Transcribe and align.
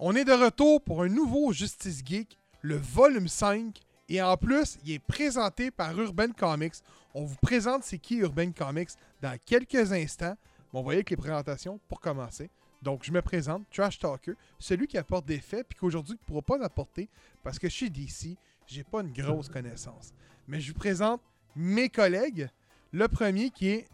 On 0.00 0.16
est 0.16 0.24
de 0.24 0.32
retour 0.32 0.82
pour 0.82 1.02
un 1.02 1.08
nouveau 1.08 1.52
Justice 1.52 2.02
Geek, 2.04 2.36
le 2.62 2.76
volume 2.76 3.28
5. 3.28 3.80
Et 4.08 4.20
en 4.20 4.36
plus, 4.36 4.76
il 4.84 4.92
est 4.92 4.98
présenté 4.98 5.70
par 5.70 5.96
Urban 5.98 6.32
Comics. 6.36 6.74
On 7.14 7.24
vous 7.24 7.36
présente 7.40 7.84
c'est 7.84 7.98
qui 7.98 8.16
Urban 8.16 8.50
Comics 8.50 8.90
dans 9.22 9.38
quelques 9.46 9.92
instants. 9.92 10.36
On 10.72 10.82
va 10.82 10.96
y 10.96 11.04
les 11.08 11.16
présentations 11.16 11.78
pour 11.88 12.00
commencer. 12.00 12.50
Donc, 12.82 13.04
je 13.04 13.12
me 13.12 13.22
présente, 13.22 13.62
Trash 13.70 14.00
Talker, 14.00 14.34
celui 14.58 14.88
qui 14.88 14.98
apporte 14.98 15.26
des 15.26 15.38
faits 15.38 15.68
puis 15.68 15.78
qu'aujourd'hui 15.78 16.14
ne 16.14 16.26
pourra 16.26 16.42
pas 16.42 16.64
apporter 16.64 17.08
parce 17.44 17.60
que 17.60 17.68
chez 17.68 17.88
DC, 17.88 18.36
j'ai 18.66 18.82
pas 18.82 19.00
une 19.00 19.12
grosse 19.12 19.48
connaissance. 19.48 20.12
Mais 20.48 20.60
je 20.60 20.72
vous 20.72 20.78
présente 20.78 21.22
mes 21.54 21.88
collègues. 21.88 22.48
Le 22.90 23.06
premier 23.06 23.50
qui 23.50 23.68
est 23.68 23.88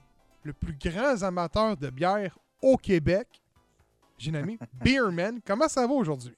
le 0.45 0.55
plus 0.55 0.77
grand 0.77 1.23
amateur 1.23 1.77
de 1.77 1.91
bière 1.91 2.39
au 2.63 2.79
Québec. 2.79 3.40
J'ai 4.21 4.31
nommé 4.31 4.59
Beerman. 4.85 5.41
Comment 5.47 5.67
ça 5.67 5.87
va 5.87 5.95
aujourd'hui? 5.95 6.37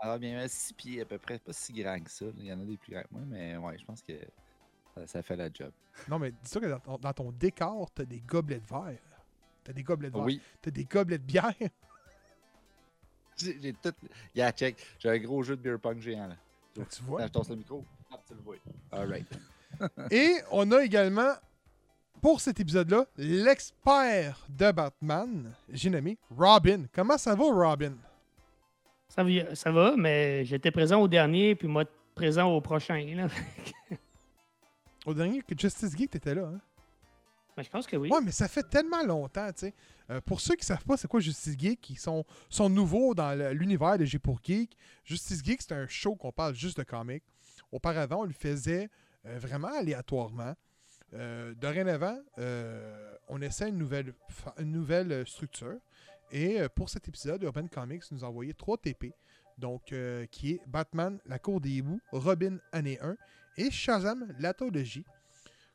Ça 0.00 0.06
va 0.06 0.18
bien, 0.18 0.46
6 0.46 0.72
pieds 0.74 1.00
à 1.00 1.04
peu 1.04 1.18
près, 1.18 1.40
pas 1.40 1.52
si 1.52 1.72
grand 1.72 2.00
que 2.00 2.08
ça. 2.10 2.26
Il 2.38 2.46
y 2.46 2.52
en 2.52 2.60
a 2.60 2.64
des 2.64 2.76
plus 2.76 2.92
grands 2.92 3.02
que 3.02 3.08
moi, 3.10 3.22
mais 3.26 3.56
ouais, 3.56 3.76
je 3.76 3.84
pense 3.84 4.00
que 4.00 4.12
ça, 4.94 5.06
ça 5.08 5.22
fait 5.22 5.34
la 5.34 5.52
job. 5.52 5.72
Non, 6.08 6.20
mais 6.20 6.30
dis-toi 6.30 6.60
que 6.60 6.66
dans 6.68 6.78
ton, 6.78 6.98
dans 6.98 7.12
ton 7.12 7.32
décor, 7.32 7.90
t'as 7.90 8.04
des 8.04 8.20
gobelets 8.20 8.60
de 8.60 8.66
verre. 8.66 8.96
T'as 9.64 9.72
des 9.72 9.82
gobelets 9.82 10.10
de 10.10 10.14
verre. 10.14 10.24
Oui, 10.24 10.40
T'as 10.62 10.70
des 10.70 10.84
gobelets 10.84 11.18
de 11.18 11.24
bière. 11.24 11.52
j'ai 13.36 13.72
tout. 13.72 13.92
Yeah, 14.32 14.52
check. 14.52 14.76
J'ai 15.00 15.10
un 15.10 15.18
gros 15.18 15.42
jeu 15.42 15.56
de 15.56 15.62
beer 15.62 15.80
pong 15.80 16.00
géant 16.00 16.28
là. 16.28 16.36
tu 16.74 17.02
vois? 17.02 17.22
Là, 17.22 17.28
je 17.34 17.50
le 17.50 17.56
micro. 17.56 17.84
Hop, 18.12 18.20
tu 18.24 18.34
le 18.34 18.40
vois. 18.40 18.56
Alright. 18.92 19.26
Et 20.12 20.36
on 20.52 20.70
a 20.70 20.84
également, 20.84 21.32
pour 22.20 22.40
cet 22.40 22.60
épisode-là, 22.60 23.06
l'expert 23.16 24.46
de 24.48 24.70
Batman. 24.72 25.52
J'ai 25.70 25.90
nommé 25.90 26.18
Robin. 26.36 26.84
Comment 26.92 27.18
ça 27.18 27.34
va, 27.34 27.44
Robin? 27.44 27.94
Ça 29.08 29.24
va, 29.24 29.54
ça 29.54 29.72
va, 29.72 29.94
mais 29.96 30.44
j'étais 30.44 30.70
présent 30.70 31.00
au 31.00 31.08
dernier, 31.08 31.54
puis 31.54 31.66
moi, 31.66 31.84
présent 32.14 32.48
au 32.48 32.60
prochain. 32.60 33.04
Là. 33.16 33.28
Au 35.06 35.14
dernier 35.14 35.40
que 35.40 35.58
Justice 35.58 35.96
Geek, 35.96 36.10
t'étais 36.10 36.34
là. 36.34 36.46
Hein? 36.46 36.60
Mais 37.56 37.64
je 37.64 37.70
pense 37.70 37.86
que 37.86 37.96
oui. 37.96 38.10
Ouais, 38.10 38.20
mais 38.22 38.30
ça 38.30 38.48
fait 38.48 38.62
tellement 38.68 39.02
longtemps, 39.02 39.50
tu 39.52 39.66
sais. 39.66 39.74
Euh, 40.10 40.20
pour 40.20 40.40
ceux 40.40 40.56
qui 40.56 40.64
savent 40.64 40.84
pas 40.84 40.96
c'est 40.96 41.08
quoi 41.08 41.20
Justice 41.20 41.56
Geek, 41.58 41.80
qui 41.80 41.94
sont, 41.94 42.24
sont 42.48 42.68
nouveaux 42.68 43.14
dans 43.14 43.32
l'univers 43.52 43.96
de 43.96 44.04
G 44.04 44.18
pour 44.18 44.40
Geek, 44.42 44.76
Justice 45.04 45.42
Geek, 45.42 45.62
c'est 45.62 45.72
un 45.72 45.86
show 45.86 46.16
qu'on 46.16 46.32
parle 46.32 46.54
juste 46.54 46.76
de 46.76 46.82
comics. 46.82 47.24
Auparavant, 47.72 48.20
on 48.20 48.24
le 48.24 48.32
faisait 48.32 48.88
euh, 49.26 49.38
vraiment 49.38 49.68
aléatoirement. 49.68 50.54
Euh, 51.12 51.54
dorénavant, 51.54 52.18
euh, 52.38 53.16
on 53.28 53.40
essaie 53.42 53.68
une 53.68 53.78
nouvelle, 53.78 54.14
euh, 55.12 55.24
structure. 55.24 55.78
Et 56.32 56.60
pour 56.76 56.88
cet 56.88 57.08
épisode, 57.08 57.42
Urban 57.42 57.66
Comics 57.66 58.04
nous 58.12 58.24
a 58.24 58.28
envoyé 58.28 58.54
trois 58.54 58.78
TP. 58.78 59.12
Donc, 59.58 59.92
qui 60.30 60.52
est 60.52 60.60
Batman, 60.66 61.18
La 61.26 61.40
Cour 61.40 61.60
des 61.60 61.70
hiboux, 61.70 62.00
Robin, 62.12 62.58
année 62.70 63.00
1, 63.00 63.16
et 63.56 63.70
Shazam, 63.70 64.32
l'Athologie, 64.38 65.04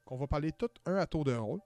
qu'on 0.06 0.16
va 0.16 0.28
parler 0.28 0.53
tout 0.53 0.69
un 0.85 0.96
à 0.96 1.06
tour 1.06 1.25
de 1.25 1.35
rôle. 1.35 1.59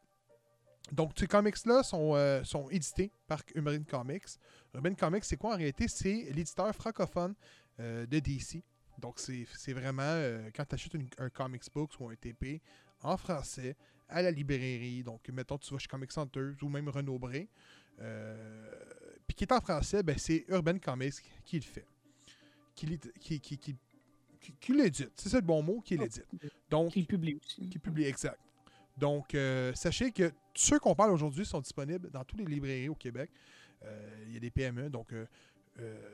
Donc, 0.92 1.12
ces 1.16 1.28
comics-là 1.28 1.84
sont, 1.84 2.68
édités 2.72 3.12
par 3.28 3.44
Urban 3.54 3.84
Comics. 3.88 4.26
Urban 4.74 4.96
Comics, 4.96 5.24
c'est 5.24 5.38
quoi? 5.38 5.54
En 5.54 5.58
réalité? 5.58 5.88
C'est 5.88 6.32
l'éditeur 6.34 6.74
francophone 6.74 7.36
de 7.78 8.20
DC. 8.20 8.64
Donc, 8.98 9.20
c'est 9.20 9.74
vraiment, 9.74 10.20
quand 10.56 10.66
tu 10.66 10.76
achètes 10.76 10.96
un 11.20 11.30
comics 11.30 11.72
book 11.72 11.92
ou 12.00 12.10
un 12.10 12.16
TP 12.16 12.60
en 13.02 13.18
français 13.18 13.76
à 14.08 14.22
la 14.22 14.32
librairie, 14.32 15.04
donc 15.04 15.28
mettons 15.30 15.58
tu 15.58 15.72
vas 15.74 15.80
chez 15.80 15.88
Comic 15.88 16.12
Center 16.12 16.52
ou 16.62 16.70
même 16.70 16.90
Renaud 16.90 17.20
Bré, 17.20 17.48
euh, 18.00 18.72
puis 19.28 19.36
qui 19.36 19.44
est 19.44 19.52
en 19.54 19.62
français, 19.62 20.02
ben, 20.04 20.18
c'est 20.18 20.46
Urban 20.48 20.80
Comics 20.80 21.14
qui 21.46 21.58
le 21.58 21.64
fait. 21.64 21.86
Qui, 22.76 22.98
qui, 23.20 23.40
qui, 23.40 23.58
qui, 23.58 23.76
qui- 24.40 24.54
qui 24.60 24.74
l'édite. 24.74 25.12
C'est 25.18 25.30
ça 25.30 25.38
le 25.38 25.46
bon 25.46 25.62
mot, 25.62 25.82
qui 25.82 25.98
l'édite. 25.98 26.26
Donc, 26.70 26.94
Qui 26.94 27.04
publie 27.04 27.36
aussi. 27.36 27.70
qui 27.70 27.78
publie 27.78 28.06
exact. 28.06 28.40
Donc, 28.98 29.36
euh, 29.36 29.74
sachez 29.76 30.12
que 30.12 30.32
ceux 30.56 30.80
qu'on 30.80 30.96
parle 30.96 31.12
aujourd'hui 31.12 31.46
sont 31.46 31.60
disponibles 31.60 32.10
dans 32.10 32.24
toutes 32.24 32.40
les 32.40 32.46
librairies 32.46 32.90
au 32.90 32.96
Québec. 32.96 33.30
Euh, 33.84 34.24
Il 34.28 34.34
y 34.34 34.38
a 34.38 34.40
des 34.40 34.50
PME, 34.50 34.90
donc 34.90 35.14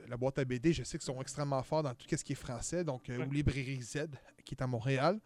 la 0.07 0.17
boîte 0.17 0.37
à 0.39 0.45
BD, 0.45 0.73
je 0.73 0.83
sais 0.83 0.97
qu'ils 0.97 1.05
sont 1.05 1.19
extrêmement 1.21 1.61
forts 1.63 1.81
dans 1.83 1.93
tout 1.95 2.05
ce 2.15 2.23
qui 2.23 2.33
est 2.33 2.35
français, 2.35 2.83
donc 2.83 3.09
ou 3.09 3.31
Librairie 3.31 3.81
Z, 3.81 4.07
qui 4.43 4.53
est 4.55 4.61
à 4.61 4.67
Montréal. 4.67 5.19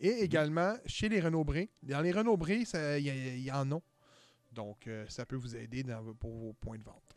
Et 0.00 0.20
également 0.22 0.74
chez 0.86 1.08
les 1.10 1.20
Renaud 1.20 1.44
Bré. 1.44 1.70
Dans 1.82 2.00
les 2.00 2.10
Renaud 2.12 2.36
Bré, 2.36 2.64
il 2.98 3.42
y, 3.44 3.52
en 3.52 3.70
a. 3.72 3.80
Donc, 4.52 4.86
euh, 4.86 5.06
ça 5.08 5.26
peut 5.26 5.36
vous 5.36 5.54
aider 5.54 5.82
dans 5.82 6.14
pour 6.14 6.32
vos 6.32 6.52
points 6.54 6.78
de 6.78 6.82
vente. 6.84 7.16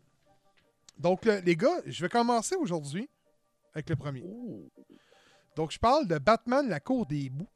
Donc, 0.98 1.24
le- 1.26 1.40
les 1.40 1.56
gars, 1.56 1.82
je 1.86 2.02
vais 2.04 2.10
commencer 2.10 2.56
aujourd'hui 2.56 3.10
avec 3.74 3.90
le 3.90 3.96
premier. 3.96 4.22
Donc, 5.56 5.72
je 5.72 5.80
parle 5.80 6.08
de 6.08 6.18
Batman, 6.18 6.68
la 6.68 6.80
cour 6.80 7.06
des 7.06 7.20
hiboux. 7.22 7.48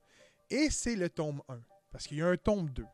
Et 0.49 0.69
c'est 0.69 0.95
le 0.95 1.09
tome 1.09 1.41
1. 1.49 1.59
Parce 1.91 2.07
qu'il 2.07 2.17
y 2.17 2.21
a 2.21 2.27
un 2.27 2.37
tome 2.37 2.69
2. 2.69 2.85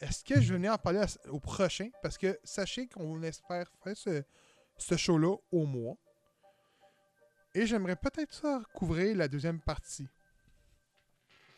Est-ce 0.00 0.24
que 0.24 0.40
je 0.40 0.48
vais 0.52 0.58
venir 0.58 0.72
en 0.72 0.78
parler 0.78 1.00
à- 1.00 1.30
au 1.30 1.40
prochain? 1.40 1.90
Parce 2.02 2.16
que 2.16 2.38
sachez 2.42 2.86
qu'on 2.88 3.22
espère 3.22 3.70
faire 3.84 3.96
ce, 3.96 4.22
ce 4.78 4.96
show-là 4.96 5.36
au 5.52 5.66
mois. 5.66 5.96
Et 7.54 7.66
j'aimerais 7.66 7.96
peut-être 7.96 8.32
ça 8.34 8.62
couvrir 8.74 9.14
la 9.16 9.28
deuxième 9.28 9.60
partie. 9.60 10.08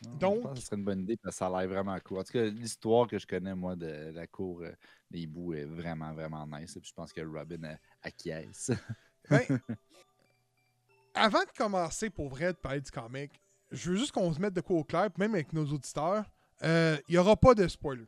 Donc- 0.01 0.37
Je 0.37 0.41
pense 0.41 0.53
que 0.53 0.59
ce 0.59 0.65
serait 0.65 0.77
une 0.77 0.83
bonne 0.85 1.01
idée 1.01 1.17
parce 1.17 1.35
que 1.35 1.39
ça 1.39 1.47
a 1.47 1.59
l'air 1.61 1.69
vraiment 1.69 1.97
cool. 1.99 2.19
En 2.19 2.23
tout 2.23 2.33
cas, 2.33 2.45
l'histoire 2.45 3.07
que 3.07 3.19
je 3.19 3.27
connais, 3.27 3.53
moi, 3.55 3.75
de 3.75 4.11
la 4.13 4.27
cour 4.27 4.61
euh, 4.61 4.71
des 5.11 5.19
hiboux 5.21 5.53
est 5.53 5.65
vraiment, 5.65 6.13
vraiment 6.13 6.45
nice. 6.47 6.73
Puis 6.73 6.89
je 6.89 6.93
pense 6.93 7.11
que 7.11 7.21
Robin 7.21 7.63
euh, 7.63 7.75
acquiesce. 8.01 8.71
Ben, 9.29 9.41
avant 11.13 11.41
de 11.41 11.51
commencer 11.57 12.09
pour 12.09 12.29
vrai 12.29 12.53
de 12.53 12.57
parler 12.57 12.81
du 12.81 12.91
comic, 12.91 13.31
je 13.71 13.91
veux 13.91 13.97
juste 13.97 14.11
qu'on 14.11 14.31
se 14.33 14.39
mette 14.39 14.53
de 14.53 14.61
quoi 14.61 14.77
au 14.77 14.83
clair, 14.83 15.11
puis 15.11 15.21
même 15.21 15.33
avec 15.35 15.53
nos 15.53 15.65
auditeurs, 15.65 16.25
euh, 16.63 16.97
il 17.07 17.11
n'y 17.13 17.17
aura 17.17 17.35
pas 17.35 17.53
de 17.53 17.67
spoiler. 17.67 18.05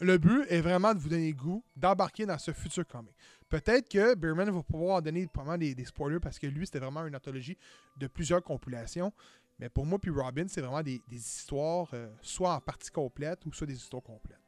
Le 0.00 0.18
but 0.18 0.44
est 0.48 0.60
vraiment 0.60 0.94
de 0.94 0.98
vous 0.98 1.08
donner 1.08 1.28
le 1.30 1.36
goût 1.36 1.62
d'embarquer 1.76 2.26
dans 2.26 2.38
ce 2.38 2.52
futur 2.52 2.86
comic. 2.86 3.14
Peut-être 3.48 3.88
que 3.88 4.14
Beerman 4.14 4.50
va 4.50 4.62
pouvoir 4.62 5.00
donner 5.02 5.26
probablement 5.26 5.58
des, 5.58 5.74
des 5.74 5.84
spoilers 5.84 6.18
parce 6.18 6.38
que 6.38 6.46
lui, 6.46 6.66
c'était 6.66 6.80
vraiment 6.80 7.06
une 7.06 7.14
anthologie 7.14 7.56
de 7.98 8.06
plusieurs 8.08 8.42
compilations. 8.42 9.12
Mais 9.58 9.68
pour 9.68 9.86
moi 9.86 9.98
puis 9.98 10.10
Robin, 10.10 10.46
c'est 10.48 10.60
vraiment 10.60 10.82
des, 10.82 11.00
des 11.08 11.16
histoires, 11.18 11.88
euh, 11.94 12.08
soit 12.20 12.54
en 12.54 12.60
partie 12.60 12.90
complète 12.90 13.44
ou 13.46 13.52
soit 13.52 13.66
des 13.66 13.76
histoires 13.76 14.02
complètes. 14.02 14.38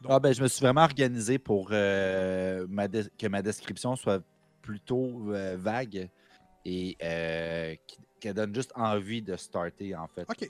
Donc- 0.00 0.12
Ah 0.12 0.20
ben, 0.20 0.32
je 0.34 0.42
me 0.42 0.48
suis 0.48 0.60
vraiment 0.62 0.82
organisé 0.82 1.38
pour 1.38 1.68
euh, 1.70 2.66
ma 2.68 2.88
que 2.88 3.26
ma 3.28 3.40
description 3.40 3.96
soit 3.96 4.22
plutôt 4.60 5.32
euh, 5.32 5.56
vague 5.58 6.08
et 6.64 6.96
qu'elle 8.20 8.34
donne 8.34 8.54
juste 8.54 8.72
envie 8.76 9.22
de 9.22 9.36
starter, 9.36 9.96
en 9.96 10.06
fait, 10.06 10.28
Ok, 10.30 10.48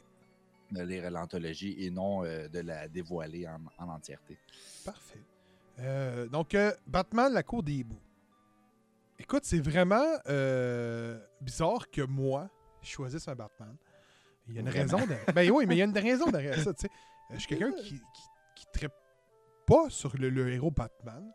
de 0.73 0.83
lire 0.83 1.11
l'anthologie 1.11 1.75
et 1.79 1.91
non 1.91 2.23
de 2.23 2.61
la 2.61 2.87
dévoiler 2.89 3.47
en, 3.49 3.61
en 3.79 3.89
entièreté. 3.91 4.37
Parfait. 4.85 5.23
Donc, 6.31 6.55
Batman, 6.87 7.33
la 7.33 7.43
cour 7.43 7.62
des 7.62 7.73
hiboux. 7.77 7.99
Écoute, 9.19 9.44
c'est 9.44 9.61
vraiment 9.61 10.05
bizarre 11.41 11.91
que 11.91 12.03
moi, 12.03 12.50
je 12.82 12.90
choisisse 12.90 13.26
un 13.29 13.34
Batman. 13.34 13.76
Il 14.49 14.55
y 14.55 14.58
a 14.58 14.61
une 14.61 14.69
Vraiment? 14.69 14.96
raison. 14.99 15.06
De... 15.06 15.32
Ben 15.32 15.50
oui, 15.50 15.67
mais 15.67 15.76
il 15.76 15.79
y 15.79 15.82
a 15.82 15.84
une 15.84 15.96
raison 15.99 16.31
derrière 16.31 16.58
ça. 16.58 16.70
Euh, 16.70 16.88
Je 17.31 17.38
suis 17.38 17.46
quelqu'un 17.49 17.73
qui, 17.73 17.94
qui, 17.94 18.23
qui 18.56 18.67
trippe 18.73 18.93
pas 19.67 19.88
sur 19.88 20.17
le, 20.17 20.29
le 20.31 20.50
héros 20.52 20.70
Batman. 20.70 21.31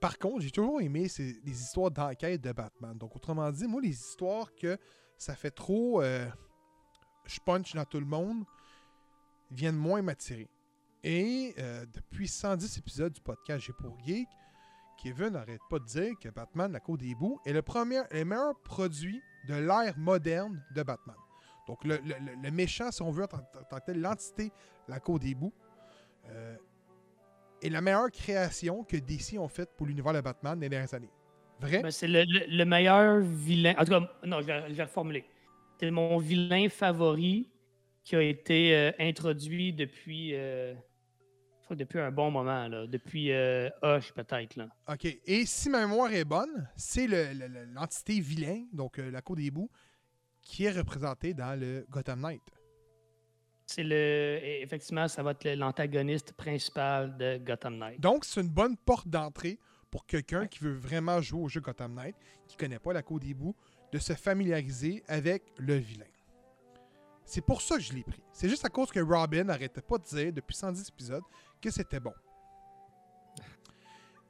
Par 0.00 0.18
contre, 0.18 0.40
j'ai 0.40 0.50
toujours 0.50 0.80
aimé 0.80 1.08
ces- 1.08 1.40
les 1.44 1.60
histoires 1.62 1.90
d'enquête 1.90 2.40
de 2.40 2.52
Batman. 2.52 2.96
Donc, 2.96 3.14
autrement 3.16 3.50
dit, 3.52 3.66
moi, 3.66 3.80
les 3.82 3.90
histoires 3.90 4.54
que 4.54 4.78
ça 5.18 5.34
fait 5.34 5.50
trop. 5.50 6.00
euh, 6.02 6.28
je 7.26 7.38
punch 7.44 7.74
dans 7.74 7.84
tout 7.84 8.00
le 8.00 8.06
monde 8.06 8.44
viennent 9.50 9.76
moins 9.76 10.00
m'attirer. 10.02 10.48
Et 11.04 11.54
euh, 11.58 11.84
depuis 11.92 12.26
110 12.28 12.78
épisodes 12.78 13.12
du 13.12 13.20
podcast 13.20 13.64
J'ai 13.66 13.72
pour 13.74 13.98
Geek, 14.04 14.26
Kevin 15.02 15.28
n'arrête 15.30 15.60
pas 15.70 15.78
de 15.78 15.84
dire 15.84 16.14
que 16.20 16.28
Batman, 16.30 16.72
la 16.72 16.80
Cour 16.80 16.96
des 16.98 17.06
hiboux, 17.08 17.38
est 17.44 17.52
le, 17.52 17.62
premier, 17.62 18.00
le 18.10 18.24
meilleur 18.24 18.58
produit 18.62 19.20
de 19.48 19.54
l'ère 19.54 19.96
moderne 19.98 20.62
de 20.74 20.82
Batman. 20.82 21.16
Donc, 21.66 21.84
le, 21.84 21.96
le- 22.04 22.14
le- 22.42 22.50
méchant, 22.50 22.90
si 22.90 23.02
on 23.02 23.10
veut, 23.10 23.24
en 23.24 23.62
tant 23.68 23.80
tel, 23.84 24.00
l'entité, 24.00 24.50
la 24.86 25.00
Cour 25.00 25.18
des 25.18 25.30
hiboux, 25.30 25.52
euh, 26.30 26.56
est 27.62 27.68
la 27.70 27.80
meilleure 27.80 28.10
création 28.10 28.84
que 28.84 28.96
DC 28.96 29.38
ont 29.38 29.48
faite 29.48 29.70
pour 29.76 29.86
l'univers 29.86 30.12
de 30.12 30.20
Batman 30.20 30.58
des 30.58 30.68
dernières 30.68 30.94
années. 30.94 31.10
Vrai? 31.60 31.82
Ben, 31.82 31.90
c'est 31.90 32.06
le, 32.08 32.22
le- 32.24 32.46
le 32.56 32.64
meilleur 32.64 33.18
vilain. 33.20 33.74
En 33.78 33.84
tout 33.84 33.90
cas, 33.90 34.00
non, 34.24 34.40
je 34.40 34.46
vais, 34.46 34.68
je 34.68 34.74
vais 34.74 34.84
reformuler. 34.84 35.24
C'est 35.80 35.90
mon 35.90 36.18
vilain 36.18 36.68
favori 36.68 37.50
qui 38.04 38.16
a 38.16 38.22
été 38.22 38.74
euh, 38.74 38.92
introduit 38.98 39.72
depuis, 39.72 40.30
euh, 40.34 40.74
depuis 41.74 41.98
un 42.00 42.10
bon 42.10 42.30
moment, 42.30 42.68
là. 42.68 42.86
depuis 42.86 43.32
euh, 43.32 43.68
Hush 43.82 44.12
peut-être. 44.12 44.56
Là. 44.56 44.68
OK. 44.88 45.04
Et 45.24 45.46
si 45.46 45.68
ma 45.70 45.80
mémoire 45.86 46.12
est 46.12 46.24
bonne, 46.24 46.68
c'est 46.76 47.06
le- 47.06 47.32
le- 47.32 47.46
le- 47.48 47.64
l'entité 47.66 48.20
vilain, 48.20 48.64
donc 48.72 48.98
euh, 48.98 49.10
la 49.10 49.22
Cour 49.22 49.36
des 49.36 49.44
hiboux, 49.44 49.70
qui 50.42 50.64
est 50.64 50.70
représentée 50.70 51.34
dans 51.34 51.58
le 51.58 51.86
Gotham 51.90 52.20
Knight. 52.20 52.42
C'est 53.66 53.82
le. 53.84 54.38
Effectivement, 54.62 55.08
ça 55.08 55.22
va 55.22 55.32
être 55.32 55.46
l'antagoniste 55.54 56.32
principal 56.32 57.16
de 57.18 57.36
Gotham 57.38 57.76
Knight. 57.78 58.00
Donc, 58.00 58.24
c'est 58.24 58.40
une 58.40 58.48
bonne 58.48 58.76
porte 58.78 59.08
d'entrée 59.08 59.58
pour 59.90 60.06
quelqu'un 60.06 60.46
qui 60.46 60.60
veut 60.60 60.72
vraiment 60.74 61.20
jouer 61.20 61.42
au 61.42 61.48
jeu 61.48 61.60
Gotham 61.60 61.94
Knight, 61.94 62.16
qui 62.46 62.56
connaît 62.56 62.78
pas 62.78 62.92
la 62.94 63.02
Code 63.02 63.22
des 63.22 63.34
bouts, 63.34 63.54
de 63.92 63.98
se 63.98 64.14
familiariser 64.14 65.02
avec 65.06 65.42
le 65.58 65.74
vilain. 65.74 66.04
C'est 67.24 67.42
pour 67.44 67.60
ça 67.60 67.76
que 67.76 67.82
je 67.82 67.92
l'ai 67.92 68.02
pris. 68.02 68.22
C'est 68.32 68.48
juste 68.48 68.64
à 68.64 68.70
cause 68.70 68.90
que 68.90 69.00
Robin 69.00 69.44
n'arrêtait 69.44 69.82
pas 69.82 69.98
de 69.98 70.04
dire 70.04 70.32
depuis 70.32 70.56
110 70.56 70.88
épisodes 70.88 71.22
que 71.60 71.70
c'était 71.70 72.00
bon. 72.00 72.14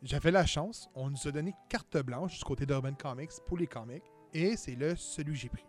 J'avais 0.03 0.31
la 0.31 0.47
chance, 0.47 0.89
on 0.95 1.11
nous 1.11 1.27
a 1.27 1.33
donné 1.33 1.55
carte 1.69 1.97
blanche 1.99 2.39
du 2.39 2.45
côté 2.45 2.65
d'Urban 2.67 2.95
Comics 2.95 3.33
pour 3.47 3.59
les 3.59 3.67
comics, 3.67 4.05
et 4.33 4.57
c'est 4.57 4.77
le 4.77 4.95
celui 4.95 5.33
que 5.33 5.39
j'ai 5.39 5.49
pris. 5.49 5.67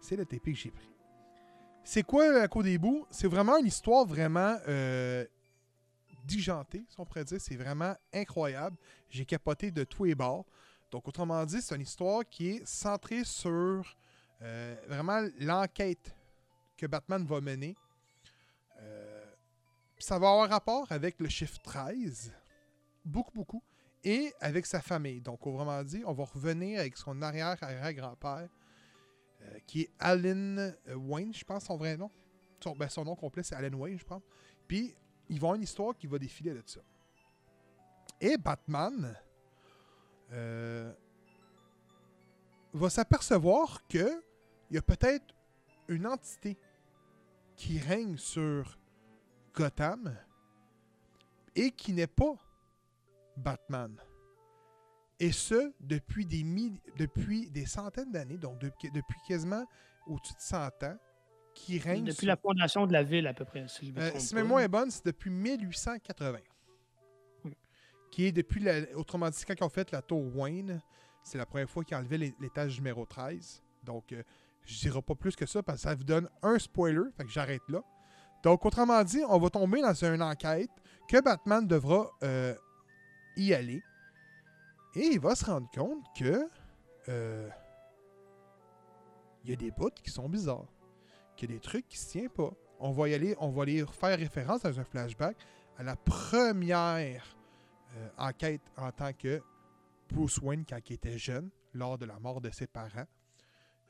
C'est 0.00 0.16
le 0.16 0.24
TP 0.24 0.52
que 0.52 0.58
j'ai 0.58 0.70
pris. 0.70 0.92
C'est 1.84 2.04
quoi 2.04 2.30
la 2.30 2.46
Code 2.46 2.64
des 2.64 2.78
bouts? 2.78 3.06
C'est 3.10 3.26
vraiment 3.26 3.58
une 3.58 3.66
histoire 3.66 4.06
vraiment 4.06 4.56
euh, 4.68 5.26
digentée, 6.24 6.84
si 6.88 7.00
on 7.00 7.04
pourrait 7.04 7.24
dire. 7.24 7.40
C'est 7.40 7.56
vraiment 7.56 7.94
incroyable. 8.12 8.76
J'ai 9.08 9.24
capoté 9.24 9.70
de 9.70 9.82
tous 9.84 10.04
les 10.04 10.14
bords. 10.14 10.46
Donc, 10.90 11.08
autrement 11.08 11.44
dit, 11.44 11.60
c'est 11.60 11.74
une 11.74 11.82
histoire 11.82 12.22
qui 12.28 12.50
est 12.50 12.66
centrée 12.66 13.24
sur 13.24 13.96
euh, 14.42 14.76
vraiment 14.88 15.26
l'enquête 15.40 16.14
que 16.76 16.86
Batman 16.86 17.24
va 17.24 17.40
mener. 17.40 17.76
Euh, 20.02 20.06
ça 20.06 20.18
va 20.18 20.30
avoir 20.30 20.48
rapport 20.48 20.90
avec 20.90 21.20
le 21.20 21.28
chiffre 21.28 21.58
13, 21.62 22.32
beaucoup, 23.04 23.32
beaucoup, 23.32 23.62
et 24.04 24.32
avec 24.40 24.66
sa 24.66 24.80
famille. 24.80 25.20
Donc, 25.20 25.46
autrement 25.46 25.82
dit, 25.84 26.02
on 26.06 26.12
va 26.12 26.24
revenir 26.24 26.80
avec 26.80 26.96
son 26.96 27.22
arrière-arrière-grand-père, 27.22 28.48
euh, 29.42 29.58
qui 29.66 29.82
est 29.82 29.90
Alan 29.98 30.72
Wayne, 30.96 31.32
je 31.32 31.44
pense, 31.44 31.64
son 31.64 31.76
vrai 31.76 31.96
nom. 31.96 32.10
Son, 32.62 32.76
ben, 32.76 32.88
son 32.88 33.04
nom 33.04 33.16
complet, 33.16 33.42
c'est 33.42 33.54
Alan 33.54 33.76
Wayne, 33.76 33.98
je 33.98 34.04
pense. 34.04 34.22
Puis, 34.66 34.94
ils 35.28 35.40
vont 35.40 35.48
avoir 35.48 35.56
une 35.56 35.62
histoire 35.62 35.96
qui 35.96 36.06
va 36.06 36.18
défiler 36.18 36.52
de 36.52 36.62
ça. 36.66 36.80
Et 38.20 38.36
Batman 38.36 39.16
euh, 40.32 40.92
va 42.72 42.90
s'apercevoir 42.90 43.86
que 43.88 44.22
il 44.70 44.76
y 44.76 44.78
a 44.78 44.82
peut-être 44.82 45.34
une 45.88 46.06
entité 46.06 46.56
qui 47.56 47.78
règne 47.78 48.16
sur 48.16 48.78
Gotham 49.54 50.16
et 51.54 51.70
qui 51.70 51.92
n'est 51.92 52.06
pas 52.06 52.34
Batman. 53.36 53.96
Et 55.20 55.30
ce, 55.32 55.72
depuis 55.80 56.26
des, 56.26 56.42
mille- 56.42 56.80
depuis 56.96 57.50
des 57.50 57.66
centaines 57.66 58.10
d'années, 58.10 58.38
donc 58.38 58.58
depuis, 58.58 58.90
depuis 58.90 59.18
quasiment 59.26 59.64
au-dessus 60.06 60.34
de 60.34 60.40
100 60.40 60.82
ans, 60.82 60.96
qui 61.54 61.78
règne 61.78 62.04
Depuis 62.06 62.16
sur- 62.20 62.26
la 62.28 62.36
fondation 62.36 62.86
de 62.86 62.92
la 62.92 63.02
ville, 63.02 63.26
à 63.26 63.34
peu 63.34 63.44
près. 63.44 63.68
Si, 63.68 63.86
je 63.86 63.92
me 63.92 64.00
euh, 64.00 64.18
si 64.18 64.34
mémoire 64.34 64.62
est 64.62 64.68
bonne, 64.68 64.90
c'est 64.90 65.04
depuis 65.04 65.30
1880. 65.30 66.38
Oui. 67.44 67.52
Qui 68.10 68.24
est 68.24 68.32
depuis, 68.32 68.60
la- 68.60 68.90
autrement 68.96 69.28
dit, 69.30 69.44
quand 69.46 69.54
ils 69.54 69.62
ont 69.64 69.68
fait 69.68 69.90
la 69.92 70.00
tour 70.02 70.34
Wayne, 70.36 70.80
c'est 71.22 71.38
la 71.38 71.46
première 71.46 71.68
fois 71.70 71.84
qu'ils 71.84 71.96
enlevaient 71.96 72.18
l'é- 72.18 72.34
l'étage 72.40 72.76
numéro 72.78 73.04
13. 73.06 73.62
Donc, 73.84 74.12
euh, 74.12 74.22
je 74.64 74.78
dirai 74.80 75.02
pas 75.02 75.14
plus 75.14 75.36
que 75.36 75.44
ça 75.46 75.62
parce 75.62 75.78
que 75.78 75.82
ça 75.88 75.94
vous 75.94 76.04
donne 76.04 76.28
un 76.42 76.58
spoiler, 76.58 77.10
fait 77.16 77.24
que 77.24 77.30
j'arrête 77.30 77.62
là. 77.68 77.82
Donc, 78.42 78.64
autrement 78.64 79.02
dit, 79.04 79.22
on 79.28 79.38
va 79.38 79.50
tomber 79.50 79.80
dans 79.80 79.94
une 80.04 80.22
enquête 80.22 80.70
que 81.08 81.20
Batman 81.20 81.66
devra 81.66 82.10
euh, 82.22 82.54
y 83.36 83.54
aller. 83.54 83.82
Et 84.94 85.06
il 85.06 85.20
va 85.20 85.34
se 85.34 85.44
rendre 85.44 85.70
compte 85.70 86.04
que 86.18 86.48
euh, 87.08 87.48
il 89.44 89.50
y 89.50 89.52
a 89.52 89.56
des 89.56 89.70
bouts 89.70 89.90
qui 90.02 90.10
sont 90.10 90.28
bizarres 90.28 90.66
qu'il 91.36 91.50
y 91.50 91.52
a 91.52 91.56
des 91.56 91.60
trucs 91.60 91.88
qui 91.88 91.98
se 91.98 92.10
tiennent 92.10 92.28
pas. 92.28 92.50
On 92.78 92.90
va 92.90 93.08
y 93.08 93.14
aller, 93.14 93.34
on 93.38 93.50
va 93.50 93.62
aller 93.62 93.84
faire 93.86 94.18
référence 94.18 94.62
dans 94.62 94.78
un 94.78 94.84
flashback 94.84 95.36
à 95.78 95.82
la 95.82 95.96
première 95.96 97.36
euh, 97.96 98.08
enquête 98.18 98.62
en 98.76 98.90
tant 98.92 99.12
que 99.12 99.40
Bruce 100.10 100.38
Wayne 100.38 100.64
quand 100.68 100.78
il 100.88 100.94
était 100.94 101.18
jeune, 101.18 101.50
lors 101.74 101.96
de 101.96 102.04
la 102.04 102.18
mort 102.18 102.40
de 102.40 102.50
ses 102.50 102.66
parents. 102.66 103.06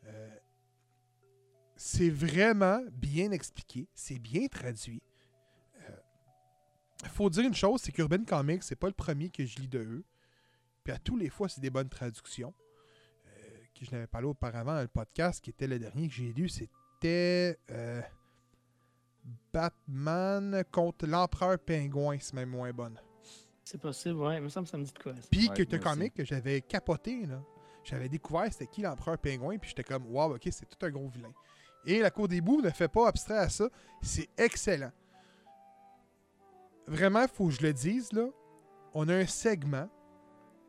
Euh, 0.06 0.36
c'est 1.84 2.10
vraiment 2.10 2.80
bien 2.92 3.32
expliqué, 3.32 3.88
c'est 3.92 4.20
bien 4.20 4.46
traduit. 4.46 5.02
Il 7.02 7.08
faut 7.08 7.28
dire 7.28 7.44
une 7.44 7.54
chose, 7.54 7.80
c'est 7.82 7.90
qu'Urban 7.90 8.24
Comics, 8.24 8.62
c'est 8.62 8.76
pas 8.76 8.86
le 8.86 8.92
premier 8.92 9.30
que 9.30 9.44
je 9.44 9.56
lis 9.58 9.66
de 9.66 9.80
eux. 9.80 10.04
Puis 10.84 10.92
à 10.92 10.98
tous 10.98 11.16
les 11.16 11.28
fois, 11.28 11.48
c'est 11.48 11.60
des 11.60 11.70
bonnes 11.70 11.88
traductions. 11.88 12.54
Euh, 13.26 13.30
que 13.74 13.84
je 13.84 13.90
n'avais 13.90 14.06
parlé 14.06 14.28
auparavant 14.28 14.74
dans 14.74 14.80
le 14.80 14.86
podcast, 14.86 15.42
qui 15.42 15.50
était 15.50 15.66
le 15.66 15.80
dernier 15.80 16.06
que 16.06 16.14
j'ai 16.14 16.32
lu, 16.32 16.48
c'était 16.48 17.58
euh, 17.72 18.00
Batman 19.52 20.62
contre 20.70 21.08
l'Empereur 21.08 21.58
Pingouin, 21.58 22.16
c'est 22.20 22.34
même 22.34 22.50
moins 22.50 22.70
bonne. 22.72 22.96
C'est 23.64 23.80
possible, 23.80 24.20
ouais. 24.20 24.36
Il 24.36 24.42
me 24.42 24.48
semble 24.48 24.66
que 24.66 24.70
ça 24.70 24.78
me 24.78 24.84
dit 24.84 24.92
de 24.92 24.98
quoi. 25.00 25.14
Puis 25.32 25.48
Ouais, 25.48 25.66
que 25.66 25.76
aussi. 25.76 25.80
comic 25.80 26.14
que 26.14 26.24
j'avais 26.24 26.60
capoté, 26.60 27.26
là. 27.26 27.42
J'avais 27.82 28.08
découvert 28.08 28.52
c'était 28.52 28.68
qui 28.68 28.82
l'Empereur 28.82 29.18
Pingouin, 29.18 29.58
puis 29.58 29.70
j'étais 29.70 29.82
comme, 29.82 30.06
wow, 30.06 30.36
ok, 30.36 30.48
c'est 30.52 30.68
tout 30.68 30.86
un 30.86 30.90
gros 30.90 31.08
vilain. 31.08 31.32
Et 31.84 32.00
la 32.00 32.10
Cour 32.10 32.28
des 32.28 32.40
bouts 32.40 32.60
ne 32.60 32.70
fait 32.70 32.88
pas 32.88 33.08
abstrait 33.08 33.38
à 33.38 33.48
ça. 33.48 33.68
C'est 34.00 34.28
excellent. 34.36 34.92
Vraiment, 36.86 37.22
il 37.22 37.28
faut 37.28 37.46
que 37.46 37.52
je 37.52 37.62
le 37.62 37.72
dise, 37.72 38.12
là. 38.12 38.26
On 38.94 39.08
a 39.08 39.14
un 39.14 39.26
segment 39.26 39.88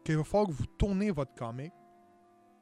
qu'il 0.04 0.18
va 0.18 0.24
falloir 0.24 0.48
que 0.48 0.54
vous 0.54 0.66
tournez 0.66 1.12
votre 1.12 1.34
comic 1.36 1.74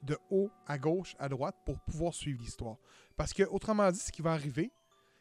de 0.04 0.18
haut 0.32 0.50
à 0.66 0.78
gauche 0.78 1.16
à 1.20 1.30
droite 1.30 1.56
pour 1.66 1.80
pouvoir 1.82 2.14
suivre 2.14 2.42
l'histoire. 2.42 2.78
Parce 3.16 3.34
que, 3.34 3.44
autrement 3.44 3.92
dit, 3.92 4.00
ce 4.00 4.12
qui 4.12 4.22
va 4.22 4.32
arriver, 4.32 4.72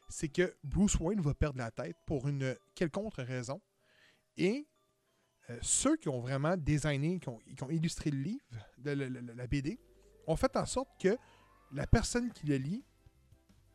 c'est 0.09 0.29
que 0.29 0.55
Bruce 0.65 0.99
Wayne 0.99 1.21
va 1.21 1.35
perdre 1.35 1.59
la 1.59 1.71
tête 1.71 1.97
pour 2.07 2.27
une 2.29 2.57
quelconque 2.75 3.17
raison. 3.17 3.61
Et 4.37 4.67
euh, 5.51 5.59
ceux 5.63 5.97
qui 5.97 6.09
ont 6.09 6.21
vraiment 6.21 6.57
designé, 6.57 7.21
qui 7.21 7.29
ont, 7.29 7.71
illustré 7.71 8.11
le 8.11 8.19
livre, 8.19 8.45
de 8.79 8.93
la 8.93 9.47
BD, 9.47 9.79
ont 10.27 10.37
fait 10.37 10.57
en 10.57 10.67
sorte 10.67 10.89
que 11.01 11.17
la 11.73 11.87
personne 11.87 12.33
qui 12.33 12.47
le 12.47 12.57
lit 12.57 12.85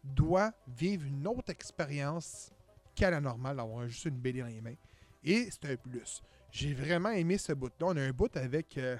doit 0.05 0.53
vivre 0.67 1.05
une 1.05 1.27
autre 1.27 1.49
expérience 1.51 2.51
qu'à 2.95 3.09
la 3.09 3.19
normale, 3.19 3.57
d'avoir 3.57 3.87
juste 3.87 4.05
une 4.05 4.17
BD 4.17 4.39
dans 4.41 4.47
les 4.47 4.61
mains. 4.61 4.75
Et 5.23 5.49
c'est 5.51 5.65
un 5.65 5.75
plus. 5.75 6.21
J'ai 6.51 6.73
vraiment 6.73 7.09
aimé 7.09 7.37
ce 7.37 7.51
bout-là. 7.53 7.87
On 7.87 7.97
a 7.97 8.01
un 8.01 8.11
bout 8.11 8.35
avec 8.37 8.77
euh, 8.77 8.97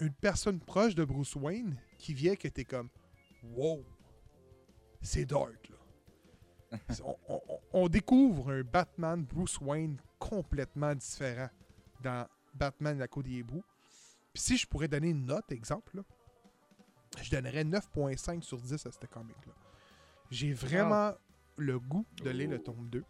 une 0.00 0.12
personne 0.12 0.60
proche 0.60 0.94
de 0.94 1.04
Bruce 1.04 1.34
Wayne 1.36 1.76
qui 1.98 2.12
vient 2.14 2.36
que 2.36 2.48
t'es 2.48 2.64
comme 2.64 2.88
Wow! 3.42 3.84
C'est 5.00 5.24
dark, 5.24 5.70
là. 5.70 6.78
on, 7.04 7.16
on- 7.28 7.40
on- 7.48 7.58
on 7.84 7.88
découvre 7.88 8.50
un 8.50 8.62
Batman 8.62 9.24
Bruce 9.24 9.58
Wayne 9.60 9.96
complètement 10.18 10.94
différent 10.94 11.48
dans 12.02 12.26
Batman 12.54 12.98
la 12.98 13.06
Côte 13.08 13.26
des 13.26 13.38
Hiboux. 13.38 13.62
Puis 14.32 14.42
si 14.42 14.56
je 14.56 14.66
pourrais 14.66 14.88
donner 14.88 15.10
une 15.10 15.24
note, 15.24 15.50
exemple, 15.52 15.96
là, 15.96 16.02
je 17.22 17.30
donnerais 17.30 17.64
9.5 17.64 18.42
sur 18.42 18.60
10 18.60 18.74
à 18.86 18.90
ce 18.92 19.06
comic-là. 19.06 19.52
J'ai 20.30 20.52
vraiment 20.52 21.12
le 21.56 21.78
goût 21.78 22.06
de 22.22 22.30
lire 22.30 22.50
le 22.50 22.58
tome 22.62 22.88
2. 22.90 23.04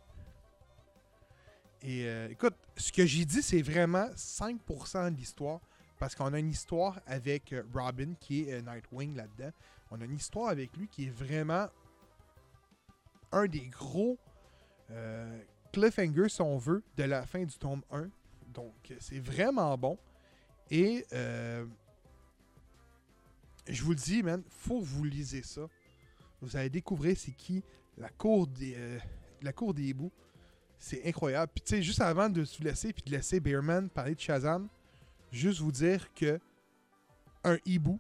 Et 1.83 2.07
euh, 2.07 2.29
écoute, 2.31 2.55
ce 2.77 2.91
que 2.93 3.07
j'ai 3.07 3.25
dit, 3.25 3.43
c'est 3.43 3.63
vraiment 3.63 4.07
5% 4.17 5.13
de 5.13 5.17
l'histoire. 5.17 5.61
Parce 5.99 6.15
qu'on 6.15 6.33
a 6.33 6.39
une 6.39 6.51
histoire 6.51 7.01
avec 7.07 7.53
euh, 7.53 7.65
Robin, 7.75 8.15
qui 8.21 8.43
est 8.43 8.53
euh, 8.53 8.61
Nightwing 8.63 9.17
là-dedans. 9.17 9.51
On 9.91 10.01
a 10.01 10.05
une 10.05 10.15
histoire 10.15 10.49
avec 10.49 10.77
lui 10.77 10.87
qui 10.89 11.07
est 11.07 11.11
vraiment 11.11 11.69
un 13.33 13.47
des 13.47 13.67
gros 13.67 14.19
euh, 14.91 15.41
cliffhangers, 15.73 16.29
si 16.29 16.41
on 16.41 16.57
veut, 16.57 16.83
de 16.97 17.05
la 17.05 17.27
fin 17.27 17.45
du 17.45 17.57
tome 17.59 17.83
1. 17.91 18.09
Donc, 18.55 18.95
c'est 19.01 19.19
vraiment 19.19 19.77
bon. 19.77 19.99
Et 20.71 21.05
euh, 21.13 21.67
je 23.67 23.83
vous 23.83 23.91
le 23.91 23.97
dis, 23.97 24.23
man, 24.23 24.43
faut 24.49 24.81
que 24.81 24.85
vous 24.87 25.05
lisez 25.05 25.43
ça. 25.43 25.63
Vous 26.41 26.57
allez 26.57 26.71
découvrir 26.71 27.17
c'est 27.19 27.33
qui 27.33 27.63
la 27.97 28.09
cour 28.11 28.47
des, 28.47 28.75
euh, 28.77 28.99
la 29.43 29.53
cour 29.53 29.75
des 29.75 29.85
hiboux. 29.85 30.13
C'est 30.79 31.05
incroyable. 31.07 31.51
Puis, 31.55 31.63
tu 31.63 31.71
sais, 31.77 31.83
juste 31.83 32.01
avant 32.01 32.29
de 32.29 32.43
vous 32.43 32.63
laisser, 32.65 32.93
puis 32.93 33.03
de 33.03 33.11
laisser 33.11 33.41
Bearman 33.41 33.89
parler 33.91 34.15
de 34.15 34.21
Shazam, 34.21 34.69
juste 35.33 35.61
vous 35.61 35.73
dire 35.73 36.13
que 36.15 36.39
un 37.43 37.59
hibou, 37.67 37.99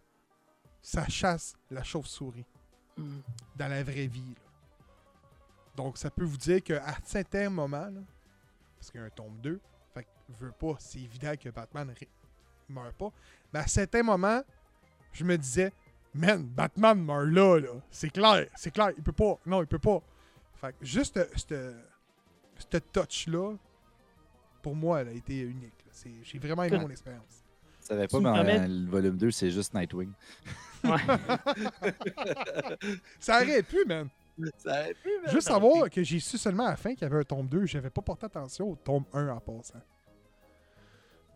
ça 0.80 1.08
chasse 1.08 1.56
la 1.70 1.82
chauve-souris 1.82 2.44
Hmm. 2.96 3.20
dans 3.56 3.68
la 3.68 3.82
vraie 3.84 4.06
vie. 4.08 4.34
là. 4.34 4.40
Donc, 5.76 5.96
ça 5.98 6.10
peut 6.10 6.24
vous 6.24 6.36
dire 6.36 6.60
qu'à 6.62 6.96
certains 7.04 7.48
moments, 7.48 7.86
là, 7.86 8.00
parce 8.76 8.90
qu'il 8.90 9.00
y 9.00 9.02
a 9.04 9.06
un 9.06 9.10
tome 9.10 9.38
2, 9.40 9.60
fait 9.94 10.02
que 10.02 10.08
veux 10.40 10.50
pas, 10.52 10.74
c'est 10.80 10.98
évident 10.98 11.34
que 11.36 11.48
Batman 11.50 11.90
ré- 11.96 12.08
meurt 12.68 12.96
pas. 12.96 13.12
Mais 13.52 13.60
à 13.60 13.66
certains 13.68 14.02
moments, 14.02 14.42
je 15.12 15.22
me 15.24 15.38
disais, 15.38 15.72
man, 16.18 16.42
Batman 16.44 17.02
meurt 17.02 17.26
là, 17.28 17.58
là. 17.60 17.68
C'est 17.90 18.10
clair, 18.10 18.46
c'est 18.56 18.70
clair, 18.70 18.90
il 18.96 19.02
peut 19.02 19.12
pas. 19.12 19.38
Non, 19.46 19.62
il 19.62 19.66
peut 19.66 19.78
pas. 19.78 20.02
Fait 20.60 20.72
que 20.78 20.84
juste 20.84 21.18
ce 21.42 22.76
touch-là, 22.92 23.54
pour 24.62 24.74
moi, 24.74 25.00
elle 25.00 25.08
a 25.08 25.12
été 25.12 25.38
unique. 25.40 25.74
là. 25.86 25.90
C'est- 25.92 26.10
J'ai 26.22 26.38
vraiment 26.38 26.64
aimé 26.64 26.78
mon 26.78 26.90
expérience. 26.90 27.44
Je 27.80 27.86
savais 27.86 28.08
pas, 28.08 28.18
Tu 28.18 28.24
mais 28.24 28.32
permets- 28.32 28.68
le 28.68 28.90
volume 28.90 29.16
2, 29.16 29.30
c'est 29.30 29.50
juste 29.50 29.72
Nightwing. 29.74 30.12
Ouais. 30.84 30.90
Ça 33.18 33.42
aurait 33.42 33.62
pu, 33.62 33.84
man. 33.86 34.08
Ça 34.58 34.70
aurait 34.82 34.94
pu, 34.94 35.08
mais 35.24 35.32
Juste 35.32 35.48
savoir 35.48 35.88
que 35.90 36.02
j'ai 36.02 36.20
su 36.20 36.38
seulement 36.38 36.66
à 36.66 36.70
la 36.70 36.76
fin 36.76 36.90
qu'il 36.94 37.02
y 37.02 37.04
avait 37.04 37.18
un 37.20 37.24
tome 37.24 37.48
2. 37.48 37.66
J'avais 37.66 37.90
pas 37.90 38.02
porté 38.02 38.26
attention 38.26 38.70
au 38.70 38.76
tome 38.76 39.04
1 39.12 39.28
en 39.28 39.40
passant. 39.40 39.80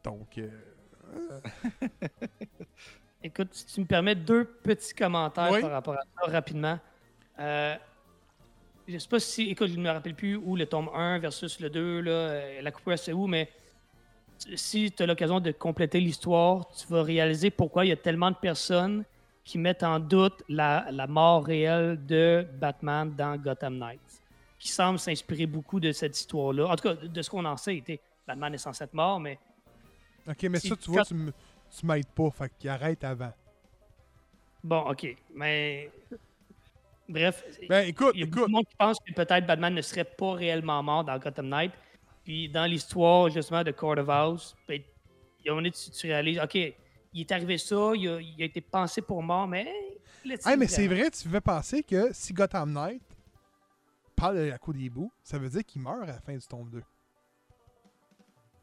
Donc, 0.04 0.38
euh, 0.38 0.50
Écoute, 3.24 3.48
si 3.52 3.66
tu 3.66 3.80
me 3.80 3.86
permets 3.86 4.14
deux 4.14 4.44
petits 4.44 4.94
commentaires 4.94 5.50
Oui. 5.52 5.60
par 5.60 5.70
rapport 5.70 5.94
à 5.94 6.02
ça 6.24 6.30
rapidement. 6.30 6.78
Euh, 7.38 7.76
je 8.88 8.98
sais 8.98 9.08
pas 9.08 9.20
si, 9.20 9.42
écoute, 9.50 9.68
je 9.68 9.76
ne 9.76 9.82
me 9.82 9.90
rappelle 9.90 10.14
plus 10.14 10.36
où 10.36 10.56
le 10.56 10.66
tome 10.66 10.88
1 10.94 11.18
versus 11.20 11.60
le 11.60 11.70
2, 11.70 12.00
là, 12.00 12.10
euh, 12.10 12.62
la 12.62 12.70
coupure 12.72 12.98
c'est 12.98 13.12
où, 13.12 13.26
mais 13.26 13.48
si 14.56 14.90
tu 14.90 15.02
as 15.02 15.06
l'occasion 15.06 15.38
de 15.38 15.52
compléter 15.52 16.00
l'histoire, 16.00 16.68
tu 16.72 16.86
vas 16.88 17.02
réaliser 17.02 17.50
pourquoi 17.50 17.86
il 17.86 17.90
y 17.90 17.92
a 17.92 17.96
tellement 17.96 18.30
de 18.30 18.36
personnes 18.36 19.04
qui 19.44 19.56
mettent 19.58 19.84
en 19.84 20.00
doute 20.00 20.42
la, 20.48 20.86
la 20.90 21.06
mort 21.06 21.44
réelle 21.44 22.04
de 22.04 22.44
Batman 22.54 23.14
dans 23.14 23.36
Gotham 23.36 23.78
Knights, 23.78 24.20
qui 24.58 24.68
semble 24.68 24.98
s'inspirer 24.98 25.46
beaucoup 25.46 25.78
de 25.78 25.92
cette 25.92 26.18
histoire-là. 26.18 26.66
En 26.66 26.74
tout 26.76 26.88
cas, 26.88 26.94
de, 26.94 27.22
ce 27.22 27.30
qu'on 27.30 27.44
en 27.44 27.56
sait, 27.56 27.82
Batman 28.26 28.52
est 28.54 28.58
censé 28.58 28.82
être 28.84 28.94
mort, 28.94 29.20
mais 29.20 29.38
ok, 30.28 30.42
mais 30.44 30.58
Si 30.58 30.68
ça, 30.68 30.76
tu 30.76 30.90
vois, 30.90 31.04
tu 31.04 31.14
m- 31.14 31.32
tu 31.78 31.86
m'aides 31.86 32.06
pas, 32.08 32.30
fait 32.30 32.52
qu'il 32.58 32.70
arrête 32.70 33.02
avant. 33.04 33.32
bon, 34.62 34.80
ok. 34.90 35.16
Mais 35.34 35.90
bref, 37.08 37.44
Ben, 37.68 37.86
écoute, 37.88 38.14
Il 38.14 38.20
y 38.20 38.22
a 38.22 38.26
beaucoup 38.26 38.46
de 38.46 38.52
monde 38.52 38.66
qui 38.66 38.76
pense 38.76 38.98
que 39.00 39.12
peut-être 39.12 39.46
Batman 39.46 39.74
ne 39.74 39.82
serait 39.82 40.04
pas 40.04 40.34
réellement 40.34 40.82
mort 40.82 41.04
dans 41.04 41.18
Gotham 41.18 41.48
Knight. 41.48 41.72
Puis 42.24 42.48
dans 42.48 42.66
l'histoire, 42.66 43.28
justement, 43.30 43.64
de 43.64 43.72
Court 43.72 43.98
of 43.98 44.08
House, 44.08 44.56
ben, 44.68 44.80
il 45.40 45.46
y 45.46 45.48
a 45.48 45.52
un 45.52 45.56
moment 45.56 45.68
tu, 45.70 45.90
tu 45.90 46.06
réalises, 46.06 46.38
OK, 46.38 46.54
il 46.54 46.74
est 47.20 47.32
arrivé 47.32 47.58
ça, 47.58 47.92
il 47.94 48.08
a, 48.08 48.20
il 48.20 48.40
a 48.42 48.44
été 48.44 48.60
pensé 48.60 49.02
pour 49.02 49.22
mort, 49.22 49.48
mais. 49.48 49.66
Hey, 50.46 50.56
mais 50.56 50.68
c'est 50.68 50.86
vraiment? 50.86 51.02
vrai, 51.02 51.10
tu 51.10 51.28
fais 51.28 51.40
penser 51.40 51.82
que 51.82 52.12
si 52.12 52.32
Gotham 52.32 52.72
Knight 52.72 53.02
parle 54.14 54.36
de 54.36 54.42
la 54.50 54.58
cour 54.58 54.72
des 54.74 54.88
bouts, 54.88 55.12
ça 55.22 55.36
veut 55.38 55.48
dire 55.48 55.64
qu'il 55.64 55.82
meurt 55.82 56.02
à 56.02 56.06
la 56.06 56.20
fin 56.20 56.34
du 56.36 56.46
tome 56.46 56.70
2. 56.70 56.82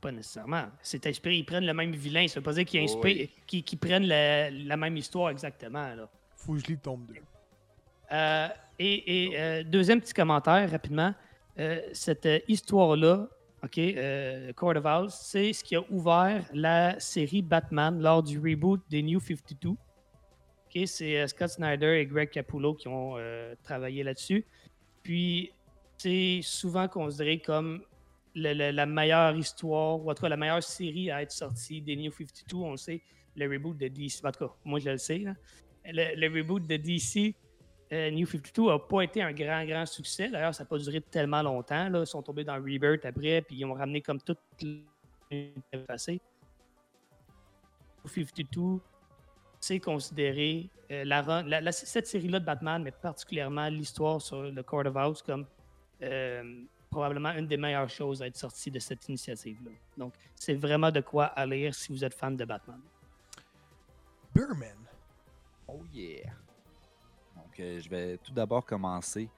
Pas 0.02 0.12
nécessairement. 0.12 0.66
C'est 0.82 1.06
inspiré, 1.08 1.36
ils 1.36 1.46
prennent 1.46 1.66
le 1.66 1.74
même 1.74 1.92
vilain. 1.92 2.28
Ça 2.28 2.40
veut 2.40 2.44
pas 2.44 2.54
dire 2.54 2.66
qu'ils 2.66 2.80
Oui. 2.82 2.86
inspirent- 2.86 3.30
qu'ils- 3.46 3.64
qu'ils 3.64 3.80
prennent 3.80 4.08
la, 4.08 4.50
la 4.50 4.78
même 4.78 4.96
histoire 4.96 5.30
exactement. 5.30 5.94
Là. 5.94 6.10
Faut 6.38 6.54
que 6.54 6.60
je 6.60 6.66
lis 6.68 6.74
le 6.74 6.80
tome 6.80 7.06
2. 7.08 7.16
Euh, 8.12 8.48
et 8.80 9.26
et, 9.26 9.40
euh, 9.40 9.64
deuxième 9.64 10.00
petit 10.02 10.14
commentaire 10.14 10.72
rapidement. 10.72 11.14
Euh, 11.60 11.82
cette 11.92 12.28
histoire-là, 12.48 13.28
OK, 13.62 13.78
euh, 13.78 14.54
Court 14.54 14.78
of 14.78 14.86
House, 14.86 15.20
c'est 15.22 15.52
ce 15.52 15.64
qui 15.64 15.76
a 15.76 15.82
ouvert 15.92 16.46
la 16.54 16.98
série 17.00 17.42
Batman 17.42 18.00
lors 18.02 18.24
du 18.24 18.40
reboot 18.40 18.82
des 18.90 19.04
New 19.04 19.20
52. 19.20 19.72
OK, 19.72 20.88
c'est 20.88 21.20
euh, 21.20 21.28
Scott 21.28 21.50
Snyder 21.50 22.00
et 22.00 22.06
Greg 22.06 22.30
Capullo 22.30 22.74
qui 22.74 22.88
ont 22.88 23.16
euh, 23.18 23.54
travaillé 23.64 24.02
là-dessus. 24.04 24.46
Puis, 25.04 25.52
c'est 25.98 26.40
souvent 26.42 26.88
considéré 26.88 27.40
comme 27.40 27.82
la 28.40 28.86
meilleure 28.86 29.36
histoire, 29.36 30.00
ou 30.04 30.10
en 30.10 30.14
tout 30.14 30.22
cas 30.24 30.30
la 30.30 30.38
meilleure 30.38 30.64
série 30.64 31.12
à 31.12 31.22
être 31.22 31.32
sortie 31.32 31.82
des 31.82 31.96
New 31.96 32.12
52. 32.12 32.58
On 32.58 32.72
le 32.72 32.78
sait, 32.78 33.02
le 33.36 33.50
reboot 33.50 33.78
de 33.78 33.88
DC. 33.88 34.24
En 34.24 34.32
tout 34.32 34.48
cas, 34.48 34.54
moi 34.64 34.80
je 34.80 34.90
le 34.90 34.98
sais. 34.98 35.24
Le, 35.86 36.28
reboot 36.28 36.66
de 36.68 36.78
DC 36.78 37.36
euh, 37.92 38.12
New 38.12 38.28
52 38.28 38.68
n'a 38.68 38.80
pas 38.80 39.02
été 39.02 39.22
un 39.22 39.34
grand, 39.34 39.66
grand 39.66 39.86
succès. 39.86 40.30
D'ailleurs, 40.30 40.54
ça 40.54 40.64
n'a 40.64 40.68
pas 40.68 40.78
duré 40.78 41.02
tellement 41.02 41.42
longtemps. 41.42 41.90
Là. 41.90 42.02
Ils 42.02 42.08
sont 42.08 42.22
tombés 42.22 42.44
dans 42.44 42.56
Rebirth 42.56 43.06
après, 43.06 43.42
puis 43.42 43.58
ils 43.58 43.66
ont 43.66 43.74
ramené 43.74 44.02
comme 44.02 44.22
tout 44.22 44.36
le 44.52 45.86
passé. 45.88 46.22
New 48.06 48.26
52, 48.26 48.80
c'est 49.60 49.80
considéré 49.80 50.70
euh, 50.92 51.04
la- 51.04 51.72
cette 51.72 52.08
série-là 52.08 52.40
de 52.40 52.46
Batman, 52.46 52.82
mais 52.84 52.92
particulièrement 52.92 53.68
l'histoire 53.70 54.22
sur 54.22 54.44
le 54.44 54.64
Court 54.64 54.86
of 54.86 54.96
House, 54.96 55.22
comme 55.22 55.46
euh, 56.02 56.64
probablement 56.90 57.32
une 57.34 57.48
des 57.48 57.58
meilleures 57.58 57.90
choses 57.90 58.22
à 58.22 58.28
être 58.28 58.38
sortie 58.38 58.72
de 58.72 58.80
cette 58.80 59.08
initiative-là. 59.08 59.72
Donc, 59.98 60.14
c'est 60.36 60.56
vraiment 60.56 60.92
de 60.92 61.02
quoi 61.02 61.26
à 61.26 61.46
lire 61.46 61.74
si 61.74 61.92
vous 61.92 62.04
êtes 62.04 62.14
fan 62.14 62.36
de 62.36 62.46
Batman. 62.46 62.80
Burman. 64.34 64.78
Oh 65.68 65.84
yeah! 65.94 66.32
Donc, 67.36 67.60
euh, 67.60 67.80
je 67.80 67.90
vais 67.90 68.18
tout 68.18 68.34
d'abord 68.34 68.66
commencer 68.66 69.30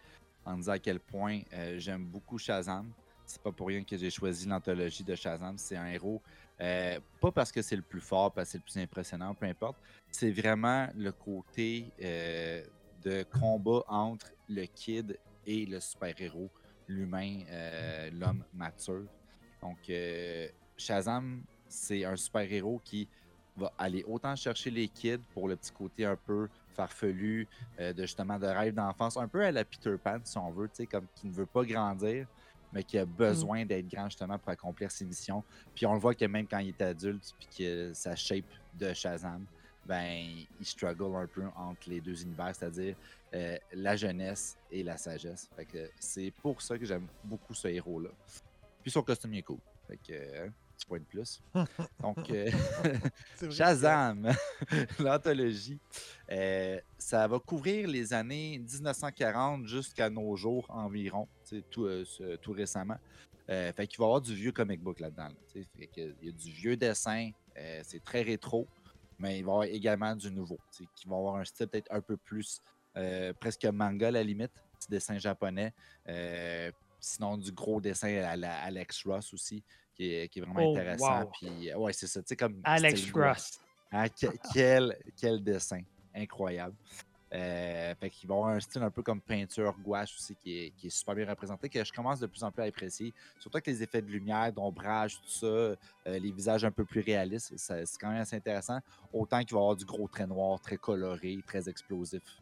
en 0.45 0.57
disant 0.57 0.73
à 0.73 0.79
quel 0.79 0.99
point 0.99 1.41
euh, 1.53 1.77
j'aime 1.77 2.05
beaucoup 2.05 2.37
Shazam. 2.37 2.91
C'est 3.25 3.41
pas 3.41 3.51
pour 3.51 3.67
rien 3.67 3.83
que 3.83 3.97
j'ai 3.97 4.09
choisi 4.09 4.47
l'anthologie 4.47 5.03
de 5.03 5.15
Shazam. 5.15 5.57
C'est 5.57 5.77
un 5.77 5.87
héros, 5.87 6.21
euh, 6.59 6.99
pas 7.19 7.31
parce 7.31 7.51
que 7.51 7.61
c'est 7.61 7.75
le 7.75 7.81
plus 7.81 8.01
fort, 8.01 8.31
parce 8.31 8.47
que 8.47 8.51
c'est 8.51 8.57
le 8.57 8.63
plus 8.63 8.77
impressionnant, 8.77 9.33
peu 9.33 9.45
importe. 9.45 9.77
C'est 10.11 10.31
vraiment 10.31 10.87
le 10.95 11.11
côté 11.11 11.91
euh, 12.01 12.63
de 13.03 13.23
combat 13.23 13.83
entre 13.87 14.27
le 14.49 14.65
kid 14.65 15.17
et 15.45 15.65
le 15.65 15.79
super-héros, 15.79 16.49
l'humain, 16.91 17.39
euh, 17.49 18.09
l'homme 18.11 18.43
mature. 18.53 19.05
Donc, 19.61 19.77
euh, 19.89 20.47
Shazam, 20.77 21.43
c'est 21.67 22.05
un 22.05 22.15
super-héros 22.15 22.81
qui 22.83 23.07
va 23.57 23.71
aller 23.77 24.03
autant 24.07 24.35
chercher 24.35 24.71
les 24.71 24.87
kids 24.87 25.19
pour 25.33 25.47
le 25.47 25.55
petit 25.55 25.71
côté 25.71 26.05
un 26.05 26.15
peu 26.15 26.47
farfelu, 26.73 27.47
euh, 27.79 27.93
de 27.93 28.01
justement 28.03 28.39
de 28.39 28.47
rêve 28.47 28.73
d'enfance, 28.73 29.17
un 29.17 29.27
peu 29.27 29.43
à 29.43 29.51
la 29.51 29.65
Peter 29.65 29.95
Pan, 30.01 30.19
si 30.23 30.37
on 30.37 30.51
veut, 30.51 30.67
tu 30.67 30.75
sais, 30.75 30.85
comme 30.85 31.05
qui 31.15 31.27
ne 31.27 31.33
veut 31.33 31.45
pas 31.45 31.63
grandir, 31.63 32.27
mais 32.73 32.83
qui 32.83 32.97
a 32.97 33.05
besoin 33.05 33.65
d'être 33.65 33.87
grand 33.89 34.05
justement 34.05 34.39
pour 34.39 34.49
accomplir 34.49 34.89
ses 34.89 35.05
missions. 35.05 35.43
Puis 35.75 35.85
on 35.85 35.93
le 35.93 35.99
voit 35.99 36.15
que 36.15 36.25
même 36.25 36.47
quand 36.47 36.59
il 36.59 36.69
est 36.69 36.81
adulte, 36.81 37.33
puis 37.37 37.47
que 37.57 37.93
sa 37.93 38.15
shape 38.15 38.45
de 38.79 38.93
Shazam, 38.93 39.45
ben, 39.85 40.45
il 40.59 40.65
struggle 40.65 41.15
un 41.15 41.27
peu 41.27 41.43
entre 41.55 41.89
les 41.89 41.99
deux 41.99 42.21
univers, 42.23 42.55
c'est-à-dire 42.55 42.95
euh, 43.33 43.57
la 43.73 43.95
jeunesse 43.95 44.57
et 44.71 44.83
la 44.83 44.97
sagesse. 44.97 45.49
Fait 45.55 45.65
que 45.65 45.89
c'est 45.99 46.31
pour 46.41 46.61
ça 46.61 46.77
que 46.77 46.85
j'aime 46.85 47.07
beaucoup 47.23 47.53
ce 47.53 47.67
héros-là. 47.67 48.09
Puis 48.81 48.91
son 48.91 49.01
costume 49.03 49.33
est 49.35 49.41
cool. 49.43 49.59
Fait 49.87 49.97
que, 49.97 50.11
euh, 50.13 50.49
petit 50.77 50.85
point 50.85 50.99
de 50.99 51.03
plus. 51.05 51.41
Donc, 52.01 52.29
euh. 52.29 52.49
Shazam, 53.51 54.31
l'anthologie, 54.99 55.79
ça 56.97 57.27
va 57.27 57.39
couvrir 57.39 57.87
les 57.87 58.13
années 58.13 58.59
1940 58.59 59.65
jusqu'à 59.67 60.09
nos 60.09 60.35
jours 60.35 60.65
environ, 60.69 61.27
tout, 61.69 61.87
ce- 62.05 62.35
tout 62.37 62.51
récemment. 62.51 62.97
Fait 63.47 63.85
qu'il 63.87 63.97
va 63.99 64.05
y 64.05 64.07
avoir 64.07 64.21
du 64.21 64.33
vieux 64.33 64.51
comic 64.53 64.81
book 64.81 64.99
là-dedans. 64.99 65.27
là. 65.27 65.61
Fait 65.77 65.87
que 65.87 66.13
il 66.21 66.27
y 66.27 66.29
a 66.29 66.31
du 66.31 66.51
vieux 66.51 66.77
dessin, 66.77 67.31
c'est 67.83 68.03
très 68.03 68.21
rétro, 68.21 68.67
mais 69.19 69.39
il 69.39 69.43
va 69.45 69.51
y 69.51 69.53
avoir 69.53 69.63
également 69.63 70.15
du 70.15 70.31
nouveau, 70.31 70.57
qui 70.71 71.07
va 71.07 71.17
avoir 71.17 71.35
un 71.35 71.43
style 71.45 71.67
peut-être 71.67 71.91
un 71.91 72.01
peu 72.01 72.15
plus 72.17 72.61
presque 73.39 73.65
manga 73.65 74.07
à 74.07 74.11
la 74.11 74.23
limite, 74.23 74.51
petit 74.79 74.89
dessin 74.89 75.17
japonais. 75.17 75.73
euh, 76.07 76.71
sinon, 76.99 77.35
du 77.37 77.51
gros 77.51 77.81
dessin 77.81 78.15
à 78.23 78.35
la 78.35 78.53
Alex 78.61 79.03
Ross 79.05 79.33
aussi, 79.33 79.63
qui 79.95 80.13
est, 80.13 80.27
qui 80.29 80.37
est 80.39 80.41
vraiment 80.43 80.59
Oh, 80.63 80.71
intéressant. 80.77 81.21
wow. 81.23 81.31
Puis, 81.39 81.71
euh, 81.71 81.77
ouais, 81.77 81.93
c'est 81.93 82.05
ça, 82.07 82.21
tu 82.21 82.27
sais, 82.27 82.35
comme. 82.35 82.61
Alex 82.63 83.11
Ross. 83.11 83.59
Hein, 83.91 84.07
que- 84.09 84.27
quel, 84.53 84.95
quel 85.17 85.43
dessin. 85.43 85.81
Incroyable. 86.15 86.75
Euh, 87.33 87.95
fait 87.95 88.09
qu'il 88.09 88.27
va 88.27 88.35
avoir 88.35 88.49
un 88.49 88.59
style 88.59 88.83
un 88.83 88.91
peu 88.91 89.01
comme 89.01 89.21
peinture 89.21 89.73
gouache 89.79 90.13
aussi 90.15 90.35
qui 90.35 90.59
est, 90.65 90.69
qui 90.71 90.87
est 90.87 90.89
super 90.89 91.15
bien 91.15 91.25
représenté, 91.29 91.69
que 91.69 91.81
je 91.81 91.93
commence 91.93 92.19
de 92.19 92.27
plus 92.27 92.43
en 92.43 92.51
plus 92.51 92.61
à 92.61 92.65
apprécier. 92.65 93.13
Surtout 93.39 93.55
avec 93.55 93.67
les 93.67 93.81
effets 93.81 94.01
de 94.01 94.07
lumière, 94.07 94.51
d'ombrage, 94.51 95.15
tout 95.21 95.29
ça, 95.29 95.45
euh, 95.45 95.77
les 96.05 96.31
visages 96.31 96.65
un 96.65 96.71
peu 96.71 96.83
plus 96.83 96.99
réalistes, 96.99 97.53
c'est 97.55 97.85
quand 98.01 98.09
même 98.09 98.19
assez 98.21 98.35
intéressant. 98.35 98.79
Autant 99.13 99.39
qu'il 99.39 99.53
va 99.53 99.59
y 99.59 99.63
avoir 99.63 99.75
du 99.77 99.85
gros 99.85 100.09
trait 100.09 100.27
noir, 100.27 100.59
très 100.59 100.75
coloré, 100.75 101.39
très 101.47 101.69
explosif 101.69 102.21
euh, 102.21 102.40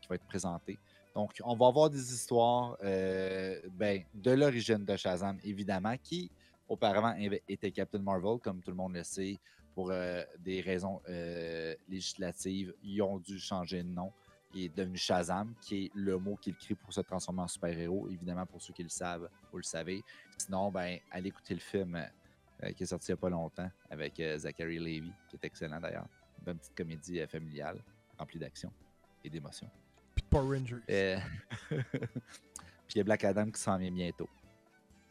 qui 0.00 0.08
va 0.08 0.14
être 0.16 0.26
présenté. 0.26 0.78
Donc, 1.14 1.32
on 1.44 1.56
va 1.56 1.66
avoir 1.66 1.90
des 1.90 2.12
histoires 2.12 2.76
euh, 2.82 3.60
ben, 3.72 4.02
de 4.14 4.30
l'origine 4.30 4.84
de 4.84 4.96
Shazam, 4.96 5.38
évidemment, 5.44 5.96
qui 6.02 6.30
auparavant 6.68 7.16
était 7.48 7.72
Captain 7.72 7.98
Marvel, 7.98 8.38
comme 8.38 8.62
tout 8.62 8.70
le 8.70 8.76
monde 8.76 8.94
le 8.94 9.02
sait, 9.02 9.38
pour 9.74 9.90
euh, 9.90 10.22
des 10.38 10.60
raisons 10.60 11.00
euh, 11.08 11.74
législatives, 11.88 12.74
ils 12.82 13.02
ont 13.02 13.18
dû 13.18 13.38
changer 13.38 13.82
de 13.82 13.88
nom. 13.88 14.12
Il 14.54 14.64
est 14.64 14.76
devenu 14.76 14.96
Shazam, 14.96 15.54
qui 15.60 15.84
est 15.84 15.90
le 15.94 16.16
mot 16.18 16.36
qu'il 16.36 16.54
crie 16.54 16.74
pour 16.74 16.92
se 16.92 17.00
transformer 17.00 17.42
en 17.42 17.48
super-héros. 17.48 18.08
Évidemment, 18.08 18.46
pour 18.46 18.60
ceux 18.62 18.72
qui 18.72 18.82
le 18.82 18.88
savent, 18.88 19.28
vous 19.50 19.58
le 19.58 19.64
savez. 19.64 20.02
Sinon, 20.38 20.70
ben, 20.70 20.98
allez 21.10 21.28
écouter 21.28 21.54
le 21.54 21.60
film 21.60 22.00
euh, 22.62 22.72
qui 22.72 22.82
est 22.82 22.86
sorti 22.86 23.10
il 23.10 23.14
n'y 23.14 23.18
a 23.18 23.20
pas 23.20 23.30
longtemps 23.30 23.70
avec 23.90 24.18
euh, 24.20 24.38
Zachary 24.38 24.78
Levy, 24.78 25.12
qui 25.28 25.36
est 25.36 25.44
excellent 25.44 25.80
d'ailleurs. 25.80 26.06
Une 26.38 26.44
bonne 26.44 26.58
petite 26.58 26.74
comédie 26.74 27.20
euh, 27.20 27.26
familiale, 27.26 27.82
remplie 28.18 28.38
d'action 28.38 28.72
et 29.24 29.30
d'émotion. 29.30 29.68
Puis 30.14 30.22
de 30.24 30.28
Power 30.28 30.58
Rangers. 30.58 30.82
Euh, 30.90 31.16
Puis 31.70 32.96
il 32.96 32.98
y 32.98 33.00
a 33.00 33.04
Black 33.04 33.24
Adam 33.24 33.50
qui 33.50 33.60
s'en 33.60 33.76
vient 33.78 33.90
bientôt. 33.90 34.28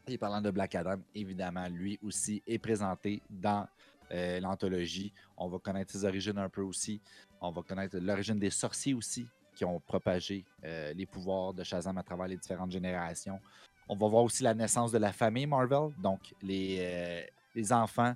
Et 0.06 0.18
parlant 0.18 0.40
de 0.40 0.50
Black 0.50 0.74
Adam, 0.74 0.96
évidemment, 1.14 1.66
lui 1.68 1.98
aussi 2.02 2.42
est 2.46 2.58
présenté 2.58 3.22
dans 3.30 3.66
euh, 4.12 4.40
l'anthologie. 4.40 5.12
On 5.36 5.48
va 5.48 5.58
connaître 5.58 5.92
ses 5.92 6.04
origines 6.04 6.38
un 6.38 6.48
peu 6.48 6.62
aussi. 6.62 7.00
On 7.40 7.50
va 7.52 7.62
connaître 7.62 7.96
l'origine 7.98 8.38
des 8.38 8.50
sorciers 8.50 8.92
aussi, 8.92 9.26
qui 9.54 9.64
ont 9.64 9.78
propagé 9.80 10.44
euh, 10.64 10.92
les 10.94 11.06
pouvoirs 11.06 11.54
de 11.54 11.62
Shazam 11.62 11.96
à 11.96 12.02
travers 12.02 12.26
les 12.26 12.36
différentes 12.36 12.72
générations. 12.72 13.40
On 13.88 13.96
va 13.96 14.08
voir 14.08 14.24
aussi 14.24 14.42
la 14.42 14.52
naissance 14.54 14.92
de 14.92 14.98
la 14.98 15.12
famille 15.12 15.46
Marvel, 15.46 15.90
donc 15.98 16.34
les, 16.42 16.76
euh, 16.80 17.22
les 17.54 17.72
enfants 17.72 18.14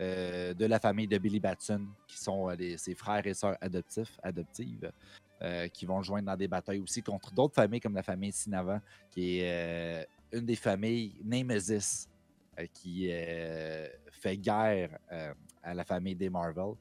de 0.00 0.64
la 0.66 0.80
famille 0.80 1.06
de 1.06 1.16
Billy 1.16 1.38
Batson, 1.38 1.86
qui 2.08 2.18
sont 2.18 2.48
les- 2.48 2.76
ses 2.76 2.92
frères 2.96 3.24
et 3.24 3.34
sœurs 3.34 3.56
adoptifs, 3.60 4.18
adoptives, 4.20 4.90
euh, 5.42 5.66
qui 5.66 5.86
vont 5.86 6.00
joindre 6.02 6.26
dans 6.26 6.36
des 6.36 6.46
batailles 6.46 6.78
aussi 6.78 7.02
contre 7.02 7.32
d'autres 7.32 7.54
familles 7.54 7.80
comme 7.80 7.96
la 7.96 8.04
famille 8.04 8.30
Sinava, 8.30 8.80
qui 9.10 9.40
est 9.40 9.50
euh, 9.50 10.04
une 10.38 10.46
des 10.46 10.54
familles 10.54 11.16
Nemesis, 11.24 12.06
euh, 12.60 12.66
qui 12.72 13.10
fait 14.12 14.36
guerre 14.36 14.96
à 15.64 15.74
la 15.74 15.84
famille 15.84 16.14
des 16.14 16.30
Marvel. 16.30 16.74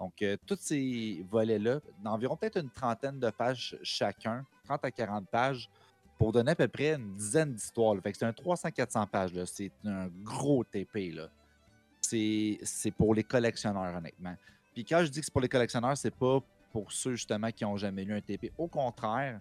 Donc, 0.00 0.24
tous 0.46 0.58
ces 0.60 1.26
volets-là, 1.30 1.80
d'environ 2.02 2.36
peut-être 2.36 2.58
une 2.58 2.70
trentaine 2.70 3.18
de 3.18 3.28
pages 3.28 3.76
chacun, 3.82 4.46
30 4.64 4.84
à 4.86 4.90
40 4.90 5.28
pages, 5.28 5.68
pour 6.16 6.32
donner 6.32 6.52
à 6.52 6.54
peu 6.54 6.68
près 6.68 6.94
une 6.94 7.16
dizaine 7.16 7.52
d'histoires. 7.52 7.96
Fait 8.02 8.12
que 8.12 8.18
c'est 8.18 8.24
un 8.24 8.30
300-400 8.30 9.06
pages. 9.08 9.44
C'est 9.44 9.72
un 9.84 10.08
gros 10.22 10.64
TP. 10.64 11.18
C'est 12.00 12.58
c'est 12.62 12.92
pour 12.92 13.14
les 13.14 13.24
collectionneurs, 13.24 13.94
honnêtement. 13.94 14.36
Puis 14.72 14.86
quand 14.86 15.04
je 15.04 15.10
dis 15.10 15.20
que 15.20 15.26
c'est 15.26 15.32
pour 15.32 15.42
les 15.42 15.48
collectionneurs, 15.48 15.98
c'est 15.98 16.14
pas 16.14 16.40
pour 16.76 16.92
ceux 16.92 17.14
justement 17.14 17.50
qui 17.52 17.64
n'ont 17.64 17.78
jamais 17.78 18.04
lu 18.04 18.12
un 18.12 18.20
TP. 18.20 18.52
Au 18.58 18.68
contraire, 18.68 19.40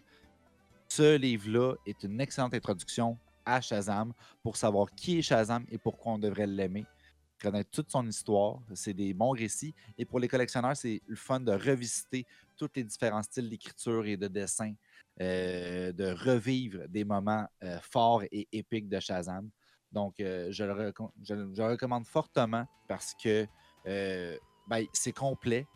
ce 0.88 1.18
livre-là 1.18 1.76
est 1.86 2.02
une 2.04 2.22
excellente 2.22 2.54
introduction 2.54 3.18
à 3.46 3.60
Shazam 3.60 4.14
pour 4.42 4.56
savoir 4.56 4.90
qui 4.96 5.20
est 5.20 5.22
Shazam 5.22 5.66
et 5.70 5.78
pourquoi 5.78 6.14
on 6.14 6.18
devrait 6.18 6.48
l'aimer. 6.48 6.86
Connaître 7.42 7.72
toute 7.72 7.92
son 7.92 8.08
histoire, 8.08 8.62
c'est 8.74 8.94
des 8.94 9.14
bons 9.14 9.32
récits. 9.32 9.76
Et 9.98 10.06
pour 10.06 10.22
les 10.22 10.30
collectionneurs, 10.30 10.78
c'est 10.78 11.02
le 11.06 11.18
fun 11.18 11.42
de 11.42 11.52
revisiter 11.52 12.26
tous 12.56 12.70
les 12.74 12.86
différents 12.86 13.24
styles 13.24 13.50
d'écriture 13.50 14.06
et 14.06 14.16
de 14.16 14.30
dessin, 14.30 14.74
euh, 15.20 15.92
de 15.92 16.06
revivre 16.06 16.88
des 16.88 17.04
moments 17.04 17.46
euh, 17.66 17.78
forts 17.82 18.24
et 18.32 18.48
épiques 18.54 18.88
de 18.88 19.02
Shazam. 19.02 19.50
Donc, 19.92 20.22
euh, 20.22 20.54
je, 20.54 20.64
le 20.64 21.66
recommande 21.66 22.08
fortement 22.08 22.66
parce 22.88 23.14
que 23.22 23.46
ben, 23.84 24.86
c'est 24.94 25.12
complet. 25.12 25.68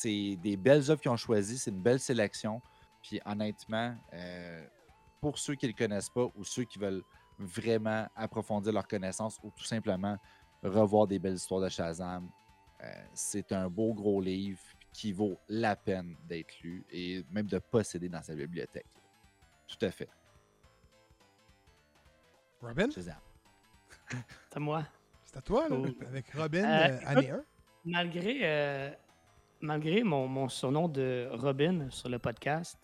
C'est 0.00 0.36
des 0.36 0.56
belles 0.56 0.88
œuvres 0.92 1.00
qu'ils 1.00 1.10
ont 1.10 1.16
choisies. 1.16 1.58
C'est 1.58 1.72
une 1.72 1.82
belle 1.82 1.98
sélection. 1.98 2.62
Puis 3.02 3.20
honnêtement, 3.24 3.96
euh, 4.12 4.64
pour 5.20 5.36
ceux 5.38 5.56
qui 5.56 5.66
ne 5.66 5.72
le 5.72 5.76
connaissent 5.76 6.08
pas 6.08 6.30
ou 6.36 6.44
ceux 6.44 6.62
qui 6.62 6.78
veulent 6.78 7.02
vraiment 7.36 8.06
approfondir 8.14 8.72
leur 8.72 8.86
connaissance 8.86 9.40
ou 9.42 9.50
tout 9.50 9.64
simplement 9.64 10.16
revoir 10.62 11.08
des 11.08 11.18
belles 11.18 11.34
histoires 11.34 11.60
de 11.62 11.68
Shazam, 11.68 12.30
euh, 12.80 12.86
c'est 13.12 13.50
un 13.50 13.68
beau 13.68 13.92
gros 13.92 14.20
livre 14.20 14.60
qui 14.92 15.12
vaut 15.12 15.36
la 15.48 15.74
peine 15.74 16.14
d'être 16.28 16.60
lu 16.60 16.84
et 16.92 17.24
même 17.32 17.48
de 17.48 17.58
posséder 17.58 18.08
dans 18.08 18.22
sa 18.22 18.36
bibliothèque. 18.36 18.86
Tout 19.66 19.84
à 19.84 19.90
fait. 19.90 20.08
Robin, 22.60 22.88
Shazam. 22.88 23.18
C'est 24.08 24.56
à 24.56 24.60
moi. 24.60 24.84
c'est 25.24 25.38
à 25.38 25.42
toi, 25.42 25.68
là, 25.68 25.76
avec 26.06 26.30
Robin, 26.34 26.64
Euh, 26.64 26.88
euh, 26.88 27.00
année 27.04 27.30
1. 27.30 27.44
Malgré, 27.84 28.38
euh, 28.42 28.90
malgré 29.60 30.02
mon, 30.02 30.48
surnom 30.48 30.88
de 30.88 31.28
Robin 31.32 31.88
sur 31.90 32.08
le 32.08 32.18
podcast, 32.18 32.78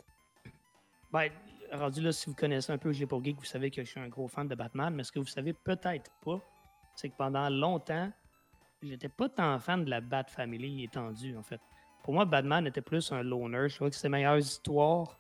ben, 1.13 1.31
rendu 1.73 2.01
là, 2.01 2.13
si 2.13 2.29
vous 2.29 2.35
connaissez 2.35 2.73
un 2.73 2.79
peu 2.79 2.93
J'ai 2.93 3.07
Geek, 3.09 3.39
vous 3.39 3.45
savez 3.45 3.71
que 3.71 3.83
je 3.83 3.91
suis 3.91 4.01
un 4.01 4.09
gros 4.09 4.29
fan 4.29 4.49
de 4.49 4.55
Batman, 4.55 4.95
mais 4.95 5.05
ce 5.05 5.13
que 5.13 5.19
vous 5.19 5.27
savez 5.27 5.53
peut-être 5.53 6.11
pas, 6.25 6.41
c'est 6.97 7.09
que 7.09 7.17
pendant 7.17 7.49
longtemps, 7.49 8.11
j'étais 8.83 9.09
pas 9.09 9.29
tant 9.29 9.59
fan 9.59 9.85
de 9.85 9.91
la 9.91 10.01
Bat 10.01 10.25
Family 10.25 10.85
étendue, 10.85 11.37
en 11.37 11.43
fait. 11.43 11.61
Pour 12.03 12.15
moi, 12.15 12.25
Batman 12.25 12.67
était 12.67 12.83
plus 12.83 13.13
un 13.13 13.23
loner. 13.23 13.69
Je 13.69 13.77
trouvais 13.77 13.91
que 13.91 13.97
ses 13.97 14.09
meilleures 14.09 14.39
histoires 14.39 15.19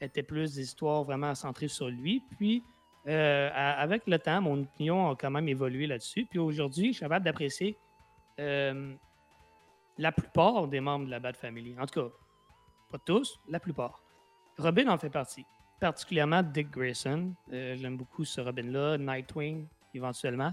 étaient 0.00 0.22
plus 0.22 0.54
des 0.54 0.62
histoires 0.62 1.02
vraiment 1.02 1.34
centrées 1.34 1.68
sur 1.68 1.88
lui. 1.88 2.22
Puis, 2.38 2.62
euh, 3.08 3.50
avec 3.52 4.06
le 4.06 4.18
temps, 4.18 4.40
mon 4.40 4.62
opinion 4.62 5.10
a 5.10 5.16
quand 5.16 5.30
même 5.30 5.48
évolué 5.48 5.86
là-dessus. 5.86 6.26
Puis 6.30 6.38
aujourd'hui, 6.38 6.88
je 6.88 6.92
suis 6.92 7.00
capable 7.00 7.24
d'apprécier 7.24 7.76
euh, 8.38 8.94
la 9.98 10.12
plupart 10.12 10.68
des 10.68 10.80
membres 10.80 11.06
de 11.06 11.10
la 11.10 11.20
Bat 11.20 11.34
Family. 11.34 11.74
En 11.78 11.86
tout 11.86 12.00
cas, 12.00 12.08
pas 12.90 12.98
tous, 12.98 13.38
la 13.48 13.60
plupart. 13.60 14.02
Robin 14.58 14.88
en 14.88 14.98
fait 14.98 15.10
partie. 15.10 15.44
Particulièrement 15.80 16.42
Dick 16.42 16.70
Grayson. 16.70 17.32
Euh, 17.52 17.76
J'aime 17.76 17.96
beaucoup 17.96 18.24
ce 18.24 18.40
Robin-là. 18.40 18.98
Nightwing, 18.98 19.66
éventuellement. 19.94 20.52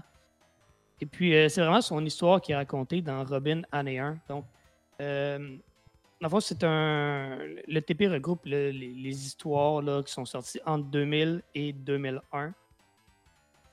Et 1.00 1.06
puis, 1.06 1.34
euh, 1.34 1.48
c'est 1.48 1.60
vraiment 1.60 1.80
son 1.80 2.04
histoire 2.04 2.40
qui 2.40 2.52
est 2.52 2.56
racontée 2.56 3.00
dans 3.00 3.24
Robin 3.24 3.62
année 3.72 3.98
1. 3.98 4.18
Donc, 4.28 4.44
euh, 5.00 5.56
c'est 6.40 6.62
un. 6.62 7.38
Le 7.66 7.80
TP 7.80 8.08
regroupe 8.08 8.44
le- 8.44 8.70
les, 8.70 9.26
histoires 9.26 10.04
qui 10.04 10.12
sont 10.12 10.26
sorties 10.26 10.60
entre 10.66 10.84
2000 10.88 11.42
et 11.54 11.72
2001, 11.72 12.52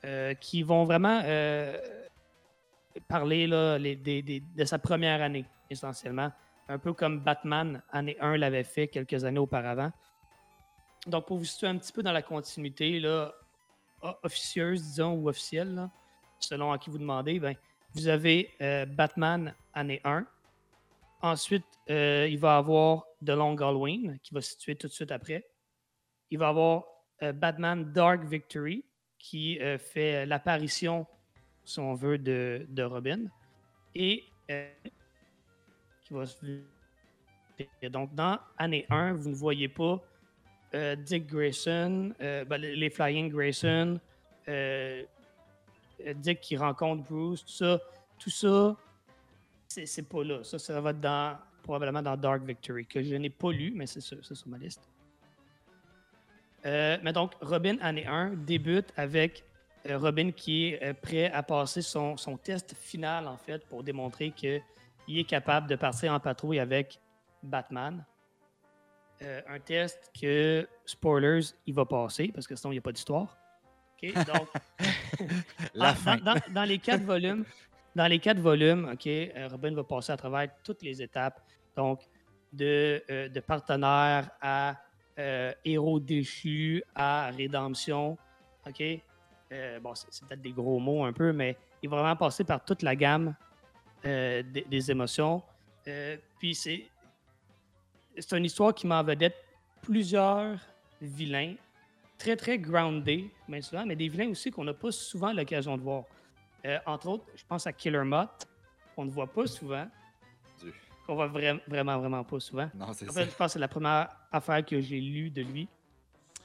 euh, 0.06 0.34
qui 0.36 0.64
vont 0.64 0.86
vraiment 0.86 1.22
parler 3.10 3.48
de 3.48 4.66
sa 4.66 4.80
première 4.80 5.22
année, 5.22 5.46
essentiellement. 5.70 6.32
Un 6.70 6.80
peu 6.80 6.94
comme 6.94 7.20
Batman, 7.20 7.82
année 7.92 8.18
1, 8.20 8.38
l'avait 8.38 8.64
fait 8.64 8.88
quelques 8.88 9.24
années 9.24 9.40
auparavant. 9.40 9.92
Donc, 11.06 11.28
pour 11.28 11.38
vous 11.38 11.46
situer 11.46 11.68
un 11.68 11.78
petit 11.78 11.94
peu 11.94 12.04
dans 12.04 12.12
la 12.12 12.22
continuité 12.22 13.00
là, 13.00 13.34
officieuse, 14.24 14.82
disons, 14.84 15.14
ou 15.14 15.30
officielle, 15.30 15.90
selon 16.40 16.72
à 16.72 16.78
qui 16.78 16.90
vous 16.90 16.98
demandez, 16.98 17.40
ben, 17.40 17.56
vous 17.94 18.08
avez 18.08 18.54
euh, 18.62 18.86
Batman, 18.86 19.54
année 19.74 20.02
1. 20.04 20.26
Ensuite, 21.22 21.66
euh, 21.90 22.28
il 22.30 22.38
va 22.38 22.56
y 22.56 22.58
avoir 22.58 23.06
The 23.26 23.30
Long 23.30 23.56
Halloween, 23.56 24.20
qui 24.22 24.34
va 24.34 24.42
se 24.42 24.52
situer 24.52 24.76
tout 24.76 24.88
de 24.88 24.92
suite 24.92 25.12
après. 25.12 25.48
Il 26.30 26.38
va 26.38 26.48
y 26.48 26.50
avoir 26.50 26.84
euh, 27.24 27.32
Batman 27.32 27.92
Dark 27.92 28.24
Victory, 28.24 28.84
qui 29.18 29.60
fait 29.80 30.28
l'apparition, 30.28 31.08
si 31.66 31.80
on 31.80 31.96
veut, 31.96 32.20
de, 32.20 32.68
de 32.70 32.84
Robin. 32.84 33.26
Et 33.96 34.24
qui 36.08 36.14
va 36.14 36.26
se... 36.26 36.38
Donc, 37.90 38.14
dans 38.14 38.40
année 38.58 38.86
1, 38.90 39.14
vous 39.14 39.30
ne 39.30 39.36
voyez 39.36 39.68
pas 39.68 40.02
euh, 40.74 40.96
Dick 40.96 41.28
Grayson, 41.28 42.14
euh, 42.22 42.46
ben, 42.46 42.58
les 42.58 42.90
Flying 42.90 43.30
Grayson, 43.30 44.00
euh, 44.48 45.04
Dick 46.16 46.42
qui 46.42 46.58
rencontre 46.58 47.04
Bruce, 47.04 47.44
tout 47.44 47.52
ça. 47.52 47.80
Tout 48.20 48.30
ça, 48.30 48.76
c'est 49.68 50.10
pas 50.10 50.24
là. 50.24 50.44
Ça, 50.44 50.58
ça 50.58 50.82
va 50.82 50.90
être 50.90 51.00
dans, 51.00 51.38
probablement 51.62 52.02
dans 52.02 52.18
Dark 52.18 52.44
Victory, 52.44 52.86
que 52.86 53.02
je 53.04 53.16
n'ai 53.16 53.30
pas 53.30 53.52
lu, 53.52 53.72
mais 53.76 53.86
c'est 53.86 54.02
sur, 54.02 54.18
ma 54.48 54.58
liste. 54.58 54.82
Mais 56.64 57.14
donc, 57.14 57.34
Robin, 57.42 57.78
année 57.80 58.06
1, 58.06 58.32
débute 58.38 58.92
avec 58.98 59.44
Robin 59.88 60.32
qui 60.32 60.70
est 60.74 60.94
prêt 60.96 61.32
à 61.32 61.44
passer 61.44 61.82
son, 61.82 62.16
test 62.44 62.76
final, 62.76 63.28
en 63.28 63.38
fait, 63.38 63.66
pour 63.68 63.84
démontrer 63.84 64.32
qu'il 65.08 65.18
est 65.18 65.24
capable 65.24 65.68
de 65.68 65.76
partir 65.76 66.14
en 66.14 66.20
patrouille 66.20 66.60
avec 66.60 67.00
Batman. 67.42 68.06
Euh, 69.24 69.42
un 69.48 69.60
test 69.60 70.12
que, 70.20 70.68
spoilers, 70.86 71.54
il 71.66 71.74
va 71.74 71.86
passer, 71.86 72.32
parce 72.32 72.46
que 72.46 72.56
sinon, 72.56 72.72
il 72.72 72.76
n'y 72.76 72.80
a 72.80 72.84
pas 72.84 72.92
d'histoire. 72.92 73.36
Donc, 74.04 74.48
La 75.74 75.90
ah, 75.90 75.96
fin. 75.96 76.18
Dans, 76.18 76.64
les 76.64 76.78
quatre 76.78 77.04
volumes, 77.04 77.46
dans 77.96 78.08
les 78.08 78.20
quatre 78.20 78.40
volumes, 78.40 78.90
OK, 78.94 79.08
euh, 79.08 79.48
Robin 79.50 79.74
va 79.74 79.84
passer 79.84 80.12
à 80.12 80.18
travers 80.18 80.50
toutes 80.64 80.84
les 80.84 81.02
étapes. 81.02 81.42
Donc, 81.76 82.02
de, 82.54 83.04
euh, 83.10 83.30
de 83.30 83.40
partenaire 83.40 84.30
à 84.42 84.76
euh, 85.20 85.54
héros 85.66 86.00
déchu 86.00 86.84
à 86.96 87.32
rédemption. 87.32 88.18
OK? 88.68 88.84
Bon, 89.82 89.96
c'est 89.96 90.28
peut-être 90.28 90.42
des 90.42 90.52
gros 90.52 90.80
mots 90.80 91.06
un 91.06 91.14
peu, 91.14 91.32
mais 91.32 91.58
il 91.82 91.90
va 91.90 91.98
vraiment 91.98 92.16
passer 92.18 92.44
par 92.44 92.64
toute 92.64 92.82
la 92.82 92.96
gamme 92.96 93.34
euh, 94.06 94.44
des, 94.44 94.62
des 94.64 94.92
émotions. 94.92 95.42
Euh, 95.88 96.18
puis 96.40 96.54
c'est 96.56 96.90
c'est 98.20 98.36
une 98.38 98.46
histoire 98.46 98.74
qui 98.74 98.88
met 98.88 98.96
en 98.96 99.04
vedette 99.04 99.36
plusieurs 99.82 100.58
vilains 101.02 101.56
très, 102.18 102.36
très 102.36 102.58
groundés, 102.58 103.32
bien 103.48 103.62
souvent, 103.62 103.86
mais 103.86 103.96
des 103.96 104.08
vilains 104.10 104.30
aussi 104.30 104.50
qu'on 104.50 104.64
n'a 104.64 104.74
pas 104.74 104.92
souvent 104.92 105.32
l'occasion 105.32 105.78
de 105.78 105.84
voir. 105.84 106.04
Euh, 106.66 106.80
entre 106.88 107.08
autres, 107.10 107.26
je 107.36 107.44
pense 107.48 107.68
à 107.68 107.74
Killer 107.74 108.04
Mutt, 108.04 108.30
qu'on 108.96 109.06
ne 109.06 109.12
voit 109.12 109.32
pas 109.32 109.46
souvent, 109.46 109.88
Dieu. 110.60 110.74
qu'on 111.06 111.14
voit 111.14 111.28
vra- 111.28 111.62
vraiment, 111.68 112.00
vraiment 112.00 112.24
pas 112.24 112.40
souvent. 112.40 112.70
Non, 112.74 112.92
c'est 112.94 113.08
En 113.08 113.14
ça. 113.14 113.22
fait, 113.24 113.30
je 113.30 113.36
pense 113.36 113.48
que 113.48 113.54
c'est 113.54 113.60
la 113.60 113.68
première 113.68 114.10
affaire 114.32 114.66
que 114.66 114.82
j'ai 114.82 115.00
lue 115.00 115.30
de 115.30 115.44
lui. 115.44 115.68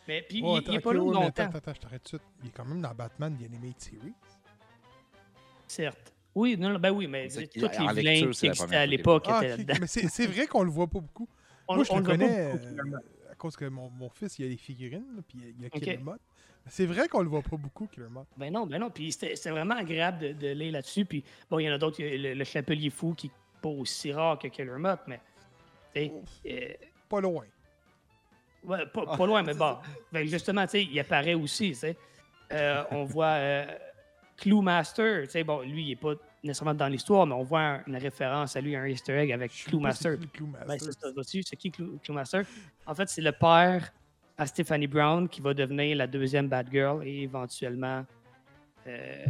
Mais 0.07 0.21
puis, 0.29 0.43
Oh, 0.45 0.57
il- 0.59 0.63
il, 0.63 0.65
attends, 0.65 0.73
est 0.75 0.81
pas 0.81 0.93
là 0.93 0.99
longtemps, 0.99 1.27
attends, 1.27 1.57
attends, 1.57 1.75
je 1.75 1.81
t'arrête 1.81 2.03
tout 2.05 2.17
de 2.17 2.23
suite. 2.23 2.31
Il 2.43 2.49
est 2.49 2.53
quand 2.53 2.67
même 2.67 2.83
dans 2.83 2.95
Batman, 2.95 3.35
The 3.39 3.45
Animated 3.47 3.81
Series. 3.81 4.15
certes. 5.67 6.13
Oui, 6.35 6.57
non, 6.57 6.71
non, 6.71 6.79
ben 6.79 6.91
oui, 6.91 7.07
mais 7.07 7.29
en 7.37 7.39
les 7.41 7.47
vilains 7.95 8.31
qui 8.33 8.47
existaient 8.47 8.75
à 8.77 8.87
l'époque 8.87 9.25
Ah, 9.27 9.39
étaient 9.43 9.53
ok, 9.53 9.59
là-dedans. 9.59 9.75
mais 9.83 9.87
c'est 9.87 10.09
c'est 10.09 10.27
vrai 10.27 10.47
qu'on 10.47 10.63
le 10.63 10.71
voit 10.71 10.87
pas 10.87 11.01
beaucoup. 11.01 11.29
On- 11.69 11.77
Moi, 11.77 11.85
je 11.85 11.93
on 11.93 11.99
le 11.99 12.03
connais 12.03 12.53
euh, 12.55 12.99
à 13.31 13.35
cause 13.35 13.55
que 13.57 13.65
mon, 13.67 13.89
mon 13.91 14.09
fils, 14.09 14.39
il 14.39 14.47
a 14.47 14.49
les 14.49 14.57
figurines, 14.57 15.05
là, 15.15 15.23
puis 15.29 15.39
il 15.57 15.63
y 15.63 15.67
a. 15.67 15.71
Killer 15.71 15.99
C'est 16.67 16.87
vrai 16.87 17.07
qu'on 17.09 17.23
le 17.23 17.29
voit 17.29 17.43
pas 17.43 17.57
beaucoup, 17.57 17.87
Killer 17.87 18.09
Mutt. 18.11 18.27
Ben 18.37 18.53
non, 18.53 18.67
ben 18.67 18.79
non. 18.81 18.91
Puis 18.91 19.13
c'était 19.13 19.51
vraiment 19.51 19.77
agréable 19.77 20.19
de, 20.19 20.33
de 20.33 20.49
lire 20.49 20.73
là-dessus. 20.73 21.05
Puis 21.05 21.23
bon, 21.51 21.59
il 21.61 21.65
y 21.67 21.71
en 21.71 21.75
a 21.75 21.79
d'autres, 21.79 22.03
le, 22.03 22.35
le 22.35 22.45
Chapelier 22.45 22.91
Fou 22.91 23.15
qui 23.15 23.29
n'est 23.29 23.33
pas 23.61 23.69
aussi 23.69 24.13
rare 24.13 24.39
que 24.39 24.49
Killer 24.49 24.73
Mutt, 24.79 25.01
mais. 25.07 25.21
euh, 25.97 26.69
Pas 27.09 27.21
loin. 27.21 27.45
Ouais, 28.65 28.87
pas, 28.87 29.05
Ah, 29.07 29.17
pas 29.17 29.27
loin, 29.27 29.43
mais 29.43 29.55
bon. 29.55 29.77
Ben, 30.13 30.27
justement, 30.27 30.65
tu 30.65 30.71
sais, 30.71 30.85
il 30.85 30.99
apparaît 31.01 31.35
aussi, 31.35 31.71
tu 31.71 31.75
sais. 31.77 31.97
Euh, 32.53 32.85
on 32.91 33.05
voit 33.05 33.27
euh, 33.39 33.67
Clue 34.43 34.61
Master, 34.61 35.23
tu 35.25 35.31
sais, 35.31 35.45
bon, 35.45 35.61
lui, 35.63 35.85
il 35.85 35.89
n'est 35.91 35.97
pas 35.97 36.15
nécessairement 36.43 36.75
dans 36.75 36.89
l'histoire, 36.89 37.25
mais 37.27 37.35
on 37.35 37.45
voit 37.45 37.61
un- 37.61 37.85
une 37.87 37.97
référence 37.97 38.57
à 38.57 38.61
lui, 38.61 38.75
un 38.75 38.87
easter 38.87 39.13
egg 39.17 39.31
avec 39.31 39.53
Clue 39.53 39.71
c'est 39.71 39.77
Master. 39.77 40.15
qui 40.19 40.21
le 40.23 40.27
Clue 40.33 40.47
Master. 40.47 40.67
Ben, 40.67 40.79
c'est 40.81 41.01
ça, 41.01 41.13
vois-tu, 41.13 41.43
c'est 41.45 41.57
qui 41.57 41.71
Clue, 41.71 41.99
Master? 42.09 42.45
En 42.85 42.95
fait, 42.95 43.09
c'est 43.09 43.21
le 43.23 43.31
père 43.31 43.93
à 44.37 44.47
Stephanie 44.47 44.89
Brown 44.89 45.29
qui 45.29 45.41
va 45.41 45.55
devenir 45.55 45.97
la 45.97 46.09
deuxième 46.09 46.49
Bad 46.49 46.69
Girl 46.73 47.07
et 47.07 47.23
éventuellement... 47.23 48.05
euh, 48.89 49.25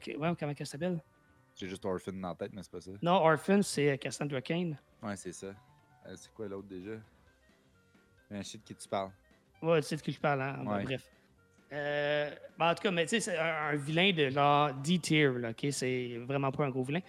que- 0.00 0.16
ouais, 0.16 0.32
comment 0.38 0.52
elle 0.58 0.66
s'appelle? 0.66 1.00
J'ai 1.54 1.68
juste 1.68 1.84
Orphan 1.84 2.12
dans 2.14 2.30
la 2.30 2.34
tête, 2.34 2.50
mais 2.52 2.62
c'est 2.64 2.72
pas 2.72 2.80
ça. 2.80 2.90
Non, 3.00 3.12
Orphan, 3.24 3.62
c'est 3.62 3.92
euh, 3.92 3.96
Cassandra 3.96 4.42
Kane. 4.42 4.76
Ouais, 5.00 5.16
c'est 5.16 5.32
ça. 5.32 5.46
Euh, 6.06 6.14
c'est 6.16 6.32
quoi 6.34 6.48
l'autre 6.48 6.66
déjà? 6.66 6.96
Un 8.32 8.42
shit 8.42 8.60
de 8.60 8.66
qui 8.66 8.74
tu 8.74 8.88
parles. 8.88 9.12
Ouais, 9.62 9.80
tu 9.80 9.86
sais 9.86 9.96
de 9.96 10.02
qui 10.02 10.10
je 10.10 10.18
parle, 10.20 10.42
hein? 10.42 10.56
Bon. 10.64 10.82
Bref. 10.82 11.08
Euh, 11.74 12.30
ben, 12.56 12.70
en 12.70 12.74
tout 12.74 12.82
cas, 12.82 12.90
mais 12.90 13.06
c'est 13.06 13.36
un, 13.36 13.74
vilain 13.74 14.12
de 14.12 14.30
genre 14.30 14.72
D-tier, 14.74 15.28
ok? 15.28 15.66
C'est 15.70 16.18
vraiment 16.26 16.52
pas 16.52 16.64
un 16.64 16.70
gros 16.70 16.84
vilain. 16.84 17.00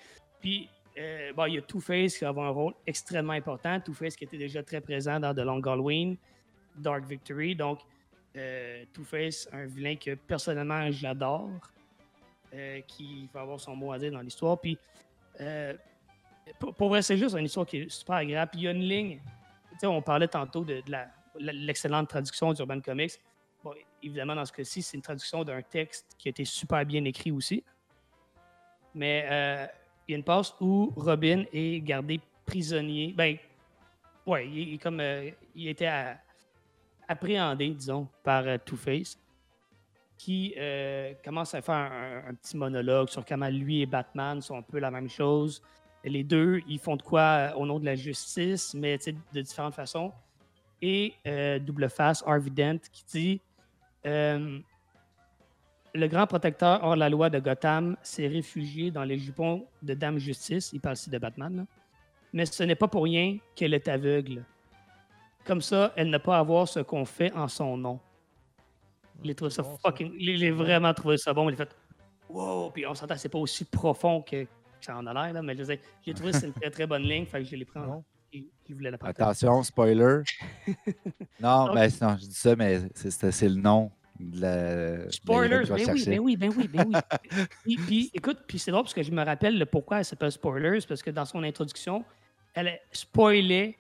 Puis, 0.42 0.68
euh, 0.98 1.32
il 1.48 1.54
y 1.54 1.58
a 1.58 1.62
Two-Face 1.62 2.18
qui 2.18 2.24
va 2.24 2.30
avoir 2.30 2.48
un 2.48 2.52
rôle 2.52 2.74
extrêmement 2.88 3.34
important. 3.34 3.80
Two-Face 3.80 4.16
qui 4.16 4.24
était 4.24 4.38
déjà 4.38 4.64
très 4.64 4.82
présent 4.82 5.20
dans 5.20 5.34
The 5.34 5.40
Long 5.40 5.62
Halloween, 5.62 6.18
Dark 6.76 7.06
Victory. 7.06 7.56
Donc, 7.56 7.80
euh, 8.36 8.84
Two-Face, 8.94 9.48
un 9.52 9.66
vilain 9.66 9.96
que 9.96 10.16
personnellement 10.16 10.90
j'adore, 10.92 11.50
euh, 12.54 12.82
qui 12.88 13.30
va 13.34 13.42
avoir 13.42 13.60
son 13.60 13.76
mot 13.76 13.92
à 13.92 14.00
dire 14.00 14.12
dans 14.12 14.22
l'histoire. 14.22 14.60
Puis, 14.60 14.78
euh, 15.42 15.74
pour, 16.60 16.74
pour 16.74 16.90
vrai, 16.90 17.02
c'est 17.02 17.18
juste 17.18 17.36
une 17.36 17.46
histoire 17.46 17.66
qui 17.66 17.78
est 17.78 17.90
super 17.90 18.16
agréable. 18.16 18.52
Puis, 18.52 18.62
il 18.62 18.64
y 18.64 18.68
a 18.68 18.72
une 18.72 18.84
ligne. 18.84 19.20
Tu 19.74 19.80
sais, 19.80 19.88
on 19.88 20.02
parlait 20.02 20.28
tantôt 20.28 20.64
de, 20.64 20.82
de 20.82 20.94
l'excellente 21.40 22.10
traduction 22.10 22.54
d'Urban 22.54 22.80
Comics. 22.80 23.20
Évidemment, 24.02 24.36
dans 24.36 24.46
ce 24.46 24.54
cas-ci, 24.54 24.82
c'est 24.82 24.98
une 24.98 25.04
traduction 25.04 25.44
d'un 25.44 25.62
texte 25.62 26.16
qui 26.18 26.28
a 26.28 26.32
été 26.32 26.46
super 26.46 26.86
bien 26.86 27.04
écrit 27.06 27.32
aussi. 27.32 27.64
Mais 28.94 29.26
euh, 29.30 29.68
il 30.08 30.12
y 30.12 30.16
a 30.16 30.18
une 30.18 30.24
passe 30.24 30.54
où 30.62 30.94
Robin 30.96 31.44
est 31.52 31.82
gardé 31.82 32.20
prisonnier. 32.46 33.14
Ben, 33.18 33.38
ouais, 34.26 34.48
il, 34.48 34.74
il 34.74 34.80
comme, 34.80 35.00
euh, 35.00 35.32
il 35.56 35.68
était 35.68 35.90
appréhendé, 37.08 37.70
disons, 37.70 38.08
par 38.24 38.44
euh, 38.46 38.58
Two-Face, 38.64 39.20
qui 40.18 40.54
euh, 40.58 41.14
commence 41.24 41.54
à 41.56 41.62
faire 41.62 41.76
un, 41.76 42.24
un 42.30 42.34
petit 42.36 42.56
monologue 42.56 43.10
sur 43.10 43.26
comment 43.26 43.50
lui 43.50 43.82
et 43.82 43.86
Batman 43.86 44.42
sont 44.42 44.58
un 44.58 44.62
peu 44.62 44.80
la 44.80 44.92
même 44.92 45.10
chose. 45.10 45.62
Les 46.04 46.24
deux, 46.24 46.62
ils 46.68 46.80
font 46.80 46.96
de 46.96 47.02
quoi 47.02 47.54
au 47.58 47.66
nom 47.66 47.80
de 47.80 47.86
la 47.86 47.96
justice, 47.96 48.76
mais 48.76 49.00
de 49.34 49.42
différentes 49.42 49.74
façons. 49.74 50.14
Et 50.80 51.16
double 51.62 51.90
face, 51.90 52.24
Harvey 52.28 52.52
Dent, 52.52 52.78
qui 52.92 53.04
dit 53.06 53.42
euh, 54.06 54.60
Le 55.94 56.08
grand 56.08 56.28
protecteur 56.28 56.84
hors 56.84 56.96
la 56.96 57.10
loi 57.10 57.30
de 57.30 57.40
Gotham 57.40 57.98
s'est 58.02 58.28
réfugié 58.28 58.92
dans 58.92 59.04
les 59.04 59.18
jupons 59.18 59.66
de 59.82 59.94
Dame 59.94 60.18
Justice. 60.18 60.72
Il 60.74 60.82
parle 60.82 60.96
ici 60.96 61.10
de 61.10 61.18
Batman. 61.18 61.58
là. 61.58 61.64
Mais 62.34 62.46
ce 62.46 62.64
n'est 62.64 62.76
pas 62.76 62.88
pour 62.88 63.04
rien 63.04 63.38
qu'elle 63.56 63.74
est 63.74 63.88
aveugle. 63.88 64.44
Comme 65.46 65.62
ça, 65.62 65.94
elle 65.96 66.10
n'a 66.10 66.20
pas 66.20 66.38
à 66.38 66.44
voir 66.44 66.68
ce 66.68 66.82
qu'on 66.82 67.06
fait 67.06 67.32
en 67.34 67.48
son 67.48 67.78
nom. 67.78 68.00
Il 69.24 69.32
a 69.32 69.34
trouvé 69.36 69.52
ça 69.52 69.62
bon, 69.64 69.76
ça. 69.76 69.90
fucking. 69.90 70.14
Il 70.20 70.44
a 70.44 70.52
vraiment 70.52 70.94
trouvé 70.94 71.18
ça 71.18 71.34
bon. 71.34 71.50
Il 71.50 71.54
a 71.54 71.58
fait 71.58 71.76
Wow! 72.30 72.72
Puis 72.72 72.86
on 72.86 72.96
s'entend, 72.96 73.16
c'est 73.16 73.30
pas 73.30 73.38
aussi 73.38 73.64
profond 73.66 74.22
que, 74.22 74.48
ça 74.82 74.98
en 74.98 75.06
a 75.08 75.14
l'air, 75.14 75.34
là, 75.34 75.42
mais 75.42 75.56
je 75.56 75.64
dire, 75.64 75.78
j'ai 76.06 76.14
trouvé 76.14 76.32
que 76.32 76.38
c'est 76.38 76.48
une 76.48 76.54
très 76.54 76.70
très 76.70 76.88
bonne 76.88 77.04
ligne. 77.04 77.26
Fait 77.26 77.40
que 77.40 77.46
je 77.46 77.56
l'ai 77.56 77.66
pris 77.66 77.80
en. 77.80 78.04
La 78.80 78.98
partager. 78.98 79.22
Attention, 79.46 79.64
spoiler. 79.64 80.22
non, 81.40 81.68
Donc- 81.68 81.76
ben 81.76 81.92
non, 82.02 82.18
je 82.20 82.26
dis 82.28 82.34
ça, 82.34 82.56
mais 82.56 82.82
c'est- 82.96 83.48
le 83.50 83.56
nom 83.56 83.92
de 84.20 84.42
la. 84.42 85.12
Spoilers, 85.12 85.66
je 85.66 85.70
ben 85.74 85.76
oui, 85.76 85.86
cherchais. 85.86 86.10
ben 86.12 86.20
oui, 86.20 86.38
ben 86.38 86.52
oui, 86.56 86.68
ben 86.68 86.86
oui. 86.88 86.96
puis, 87.64 87.78
puis, 87.78 88.12
écoute, 88.14 88.40
puis 88.48 88.58
c'est 88.60 88.72
drôle 88.72 88.84
parce 88.84 88.94
que 88.94 89.04
je 89.04 89.12
me 89.12 89.24
rappelle 89.24 89.58
le 89.58 89.66
pourquoi 89.66 90.00
elle 90.00 90.06
s'appelle 90.06 90.32
Spoilers, 90.32 90.80
parce 90.88 91.04
que 91.04 91.12
dans 91.12 91.26
son 91.26 91.44
introduction, 91.44 92.04
elle 92.54 92.80
spoilait 92.92 93.78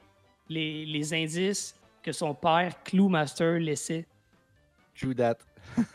les, 0.49 0.85
les 0.85 1.13
indices 1.13 1.75
que 2.03 2.11
son 2.11 2.35
père, 2.35 2.83
Clou-Master, 2.83 3.59
laissait. 3.59 4.05
True 4.99 5.15
that. 5.15 5.37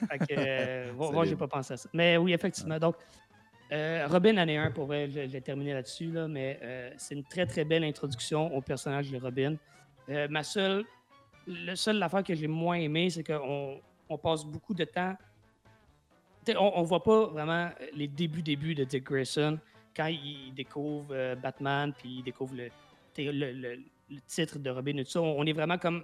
Fait 0.08 0.18
que, 0.18 0.24
euh, 0.36 0.92
moi, 1.12 1.24
j'ai 1.24 1.36
pas 1.36 1.46
pensé 1.48 1.74
à 1.74 1.76
ça. 1.76 1.88
Mais 1.92 2.16
oui, 2.16 2.32
effectivement. 2.32 2.78
Donc, 2.78 2.96
euh, 3.72 4.06
Robin 4.08 4.36
en 4.38 4.48
est 4.48 4.56
un, 4.56 4.70
pour 4.70 4.92
je, 4.92 5.20
vais 5.20 5.40
terminer 5.40 5.74
là-dessus, 5.74 6.10
là, 6.10 6.26
mais 6.26 6.58
euh, 6.62 6.90
c'est 6.96 7.14
une 7.14 7.24
très, 7.24 7.46
très 7.46 7.64
belle 7.64 7.84
introduction 7.84 8.54
au 8.54 8.60
personnage 8.60 9.10
de 9.10 9.18
Robin. 9.18 9.56
Euh, 10.08 10.26
ma 10.28 10.42
seule, 10.42 10.84
le 11.46 11.74
seul 11.76 12.02
affaire 12.02 12.24
que 12.24 12.34
j'ai 12.34 12.48
moins 12.48 12.76
aimé, 12.76 13.10
c'est 13.10 13.22
qu'on 13.22 13.80
on 14.08 14.18
passe 14.18 14.44
beaucoup 14.44 14.74
de 14.74 14.84
temps. 14.84 15.14
On, 16.48 16.72
on 16.74 16.82
voit 16.82 17.02
pas 17.02 17.26
vraiment 17.26 17.70
les 17.94 18.08
débuts, 18.08 18.42
débuts 18.42 18.74
de 18.74 18.84
Dick 18.84 19.04
Grayson 19.04 19.58
quand 19.94 20.06
il 20.06 20.52
découvre 20.54 21.08
euh, 21.12 21.34
Batman, 21.36 21.92
puis 21.96 22.18
il 22.18 22.22
découvre 22.22 22.54
le, 22.56 22.70
titre 24.26 24.58
de 24.58 24.70
Robin 24.70 24.96
et 24.96 25.04
tout 25.04 25.10
ça. 25.10 25.20
On 25.20 25.44
est 25.44 25.52
vraiment 25.52 25.78
comme 25.78 26.02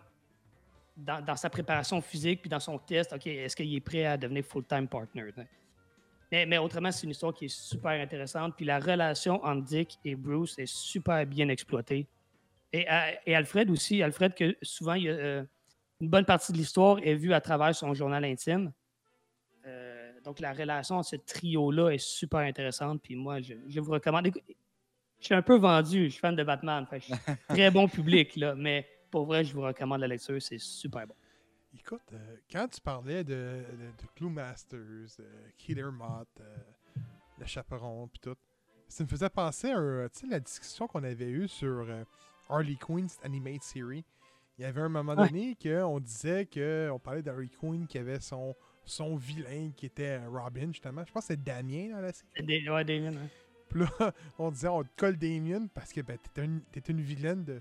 dans, 0.97 1.25
dans 1.25 1.37
sa 1.37 1.51
préparation 1.51 2.01
physique 2.01 2.43
puis 2.43 2.51
dans 2.51 2.61
son 2.61 2.79
test, 2.79 3.13
OK, 3.13 3.27
est-ce 3.27 3.57
qu'il 3.57 3.75
est 3.75 3.81
prêt 3.81 4.05
à 4.05 4.17
devenir 4.17 4.45
full-time 4.45 4.87
partner? 4.87 5.31
Mais, 6.33 6.47
mais 6.47 6.59
autrement, 6.59 6.91
c'est 6.91 7.05
une 7.05 7.11
histoire 7.11 7.33
qui 7.33 7.47
est 7.47 7.57
super 7.57 7.93
intéressante. 7.93 8.55
Puis 8.57 8.65
la 8.65 8.79
relation 8.79 9.43
entre 9.45 9.63
Dick 9.63 9.99
et 10.05 10.17
Bruce 10.17 10.59
est 10.59 10.67
super 10.67 11.25
bien 11.27 11.49
exploitée. 11.49 12.07
Et, 12.73 12.87
et 13.27 13.35
Alfred 13.35 13.71
aussi. 13.71 14.03
Alfred, 14.03 14.35
que 14.35 14.57
souvent, 14.63 14.95
il 14.95 15.05
y 15.05 15.09
a, 15.09 15.13
euh, 15.13 15.45
une 16.01 16.09
bonne 16.09 16.25
partie 16.25 16.53
de 16.53 16.59
l'histoire 16.59 16.99
est 17.03 17.15
vue 17.15 17.33
à 17.33 17.41
travers 17.41 17.75
son 17.75 17.95
journal 17.95 18.25
intime. 18.25 18.73
Euh, 19.67 20.13
donc 20.25 20.41
la 20.41 20.53
relation 20.53 20.97
entre 20.97 21.09
ce 21.11 21.17
trio-là 21.17 21.91
est 21.91 21.99
super 21.99 22.41
intéressante. 22.41 23.01
Puis 23.03 23.15
moi, 23.15 23.41
je, 23.41 23.55
je 23.69 23.81
vous 23.81 23.93
recommande. 23.93 24.27
Écoute, 24.27 24.43
Je 25.21 25.27
suis 25.27 25.35
un 25.35 25.43
peu 25.43 25.57
vendu, 25.57 26.07
je 26.07 26.11
suis 26.11 26.21
fan 26.21 26.37
de 26.37 26.45
Batman. 26.45 26.87
fait 26.87 27.01
je 27.01 27.05
suis 27.07 27.15
très 27.49 27.71
bon 27.71 27.89
public, 27.89 28.37
là, 28.37 28.55
mais 28.55 28.87
pour 29.11 29.25
vrai, 29.27 29.45
je 29.45 29.55
vous 29.55 29.63
recommande 29.63 30.01
la 30.01 30.09
lecture, 30.09 30.41
c'est 30.43 30.59
super 30.59 31.07
bon. 31.07 31.15
Écoute, 31.75 32.03
euh, 32.13 32.37
quand 32.51 32.69
tu 32.69 32.81
parlais 32.81 33.23
de, 33.23 33.33
de, 33.71 33.87
de 34.03 34.07
Clue 34.15 34.31
Masters, 34.31 34.81
euh, 35.21 35.49
Killer 35.59 35.91
Moth, 35.93 36.29
euh, 36.41 36.57
le 37.39 37.45
chaperon, 37.47 38.09
puis 38.09 38.21
tout, 38.21 38.37
ça 38.89 39.05
me 39.05 39.09
faisait 39.09 39.29
penser 39.29 39.71
à 39.73 40.09
la 40.31 40.41
discussion 40.41 40.87
qu'on 40.87 41.05
avait 41.05 41.29
eue 41.31 41.49
sur 41.49 41.87
Harley 42.49 42.77
Quinn's 42.77 43.19
Animate 43.23 43.63
Series. 43.63 44.05
Il 44.59 44.63
y 44.63 44.65
avait 44.65 44.81
un 44.81 44.89
moment 44.89 45.15
Ouais. 45.15 45.27
donné 45.29 45.57
qu'on 45.61 46.01
disait 46.01 46.47
qu'on 46.47 46.99
parlait 46.99 47.21
d'Harley 47.23 47.51
Quinn 47.61 47.87
qui 47.87 47.99
avait 47.99 48.21
son, 48.21 48.55
son 48.85 49.17
vilain 49.17 49.71
qui 49.77 49.85
était 49.87 50.25
Robin, 50.27 50.69
justement. 50.73 51.05
Je 51.05 51.13
pense 51.13 51.25
que 51.25 51.35
c'est 51.35 51.43
Damien 51.43 51.91
dans 51.91 52.01
la 52.01 52.13
série. 52.13 52.69
Ouais, 52.71 52.85
Damien, 52.85 53.13
ouais. 53.13 53.29
Puis 53.69 53.81
là, 53.81 54.13
on 54.39 54.51
disait 54.51 54.69
on 54.69 54.83
te 54.83 54.89
colle 54.97 55.19
Damien 55.19 55.67
parce 55.75 55.93
que 55.93 56.01
ben, 56.01 56.17
t'es 56.33 56.45
une, 56.45 56.63
t'es 56.73 56.81
une 56.81 57.03
vilaine 57.03 57.45
de, 57.45 57.61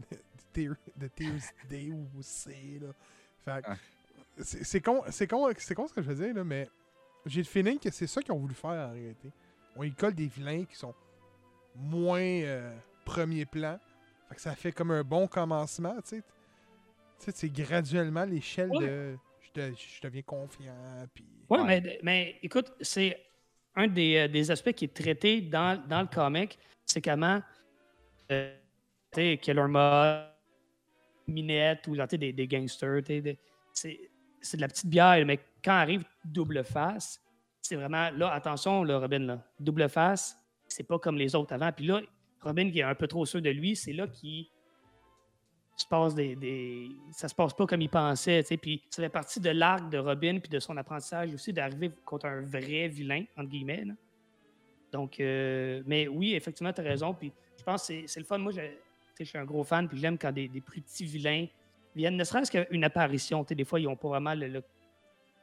de, 0.10 0.16
Tears- 0.52 0.76
de 0.96 1.06
Tears 1.08 1.52
Day 1.68 1.92
ou 1.92 2.08
C. 2.22 2.80
Là. 2.82 2.88
Fait 3.46 3.62
que 3.62 3.70
Ah. 3.70 3.76
c'est 4.42 4.64
c'est 4.64 4.80
con, 4.80 5.02
c'est 5.10 5.26
con, 5.26 5.48
c'est 5.56 5.74
con 5.74 5.86
ce 5.88 5.94
que 5.94 6.02
je 6.02 6.08
veux 6.10 6.24
dire, 6.26 6.34
là, 6.34 6.44
mais 6.44 6.68
j'ai 7.24 7.40
le 7.40 7.46
feeling 7.46 7.78
que 7.78 7.90
c'est 7.90 8.06
ça 8.06 8.20
qu'ils 8.20 8.32
ont 8.32 8.38
voulu 8.38 8.54
faire 8.54 8.70
en 8.88 8.92
réalité. 8.92 9.30
On 9.76 9.82
y 9.82 9.92
colle 9.92 10.14
des 10.14 10.26
vilains 10.26 10.64
qui 10.64 10.76
sont 10.76 10.94
moins 11.74 12.20
euh, 12.20 12.76
premier 13.04 13.46
plan. 13.46 13.78
Fait 14.28 14.34
que 14.34 14.40
ça 14.40 14.54
fait 14.54 14.72
comme 14.72 14.90
un 14.90 15.02
bon 15.04 15.26
commencement, 15.26 15.94
tu 16.02 16.16
sais. 16.16 16.22
Tu 17.18 17.24
sais, 17.26 17.32
c'est 17.34 17.48
graduellement 17.48 18.24
l'échelle 18.24 18.70
Ouais. 18.70 18.86
de 18.86 19.16
je, 19.40 19.60
de- 19.60 19.74
je 19.74 20.00
deviens 20.02 20.22
confiant, 20.22 20.74
puis... 21.14 21.24
Oui, 21.48 21.58
Ouais. 21.60 21.80
mais, 21.80 21.98
mais 22.02 22.38
écoute, 22.42 22.72
c'est 22.80 23.16
un 23.74 23.86
des, 23.86 24.16
euh, 24.16 24.28
des 24.28 24.50
aspects 24.50 24.72
qui 24.72 24.84
est 24.86 24.94
traité 24.94 25.40
dans, 25.40 25.80
dans 25.86 26.00
le 26.02 26.08
comic, 26.08 26.58
c'est 26.84 27.00
comment 27.00 27.40
euh, 28.32 28.56
tu 29.12 29.20
sais, 29.20 29.38
Killer 29.40 29.66
Moth, 29.68 30.26
Minette 31.28 31.86
ou 31.88 31.94
genre, 31.94 32.06
des, 32.06 32.32
gangsters, 32.46 33.02
c'est 33.72 34.56
de 34.56 34.60
la 34.60 34.68
petite 34.68 34.86
bière, 34.86 35.24
mais 35.26 35.38
quand 35.64 35.72
arrive 35.72 36.04
double 36.24 36.62
face, 36.64 37.20
c'est 37.60 37.76
vraiment 37.76 38.10
là, 38.10 38.32
attention, 38.32 38.84
là, 38.84 38.98
Robin, 38.98 39.18
là, 39.20 39.42
double 39.58 39.88
face, 39.88 40.36
c'est 40.68 40.84
pas 40.84 40.98
comme 40.98 41.16
les 41.16 41.34
autres 41.34 41.52
avant. 41.52 41.72
Puis 41.72 41.86
là, 41.86 42.00
Robin 42.40 42.70
qui 42.70 42.78
est 42.78 42.82
un 42.84 42.94
peu 42.94 43.08
trop 43.08 43.26
sûr 43.26 43.42
de 43.42 43.50
lui, 43.50 43.74
c'est 43.74 43.92
là 43.92 44.06
qu'il 44.06 44.46
se 45.76 45.86
passe 45.86 46.14
des, 46.14 46.36
des- 46.36 46.88
ça 47.12 47.28
se 47.28 47.34
passe 47.34 47.52
pas 47.54 47.66
comme 47.66 47.80
il 47.82 47.88
pensait. 47.90 48.42
Puis 48.60 48.82
ça 48.88 49.02
fait 49.02 49.08
partie 49.08 49.40
de 49.40 49.50
l'arc 49.50 49.90
de 49.90 49.98
Robin 49.98 50.38
puis 50.38 50.48
de 50.48 50.58
son 50.60 50.76
apprentissage 50.76 51.34
aussi 51.34 51.52
d'arriver 51.52 51.90
contre 52.04 52.26
un 52.26 52.40
vrai 52.42 52.88
vilain 52.88 53.24
entre 53.36 53.48
guillemets. 53.48 53.84
Donc, 54.92 55.18
euh, 55.20 55.82
mais 55.86 56.06
oui, 56.08 56.34
effectivement, 56.34 56.72
tu 56.72 56.80
as 56.80 56.84
raison. 56.84 57.12
Puis 57.12 57.32
je 57.58 57.64
pense 57.64 57.82
que 57.82 57.86
c'est- 57.88 58.04
c'est 58.06 58.20
le 58.20 58.26
fun. 58.26 58.38
Moi, 58.38 58.52
je, 59.24 59.28
suis 59.30 59.38
un 59.38 59.44
gros 59.44 59.64
fan 59.64 59.88
puis 59.88 59.98
j'aime 59.98 60.18
quand 60.18 60.32
des, 60.32 60.48
des 60.48 60.60
plus 60.60 60.80
petits 60.80 61.04
vilains 61.04 61.46
viennent, 61.94 62.16
ne 62.16 62.24
serait-ce 62.24 62.50
qu'une 62.50 62.84
apparition. 62.84 63.44
Tu 63.44 63.48
sais, 63.50 63.54
des 63.54 63.64
fois, 63.64 63.80
ils 63.80 63.84
n'ont 63.84 63.96
pas 63.96 64.08
vraiment 64.08 64.34
le- 64.34 64.48
le- 64.48 64.62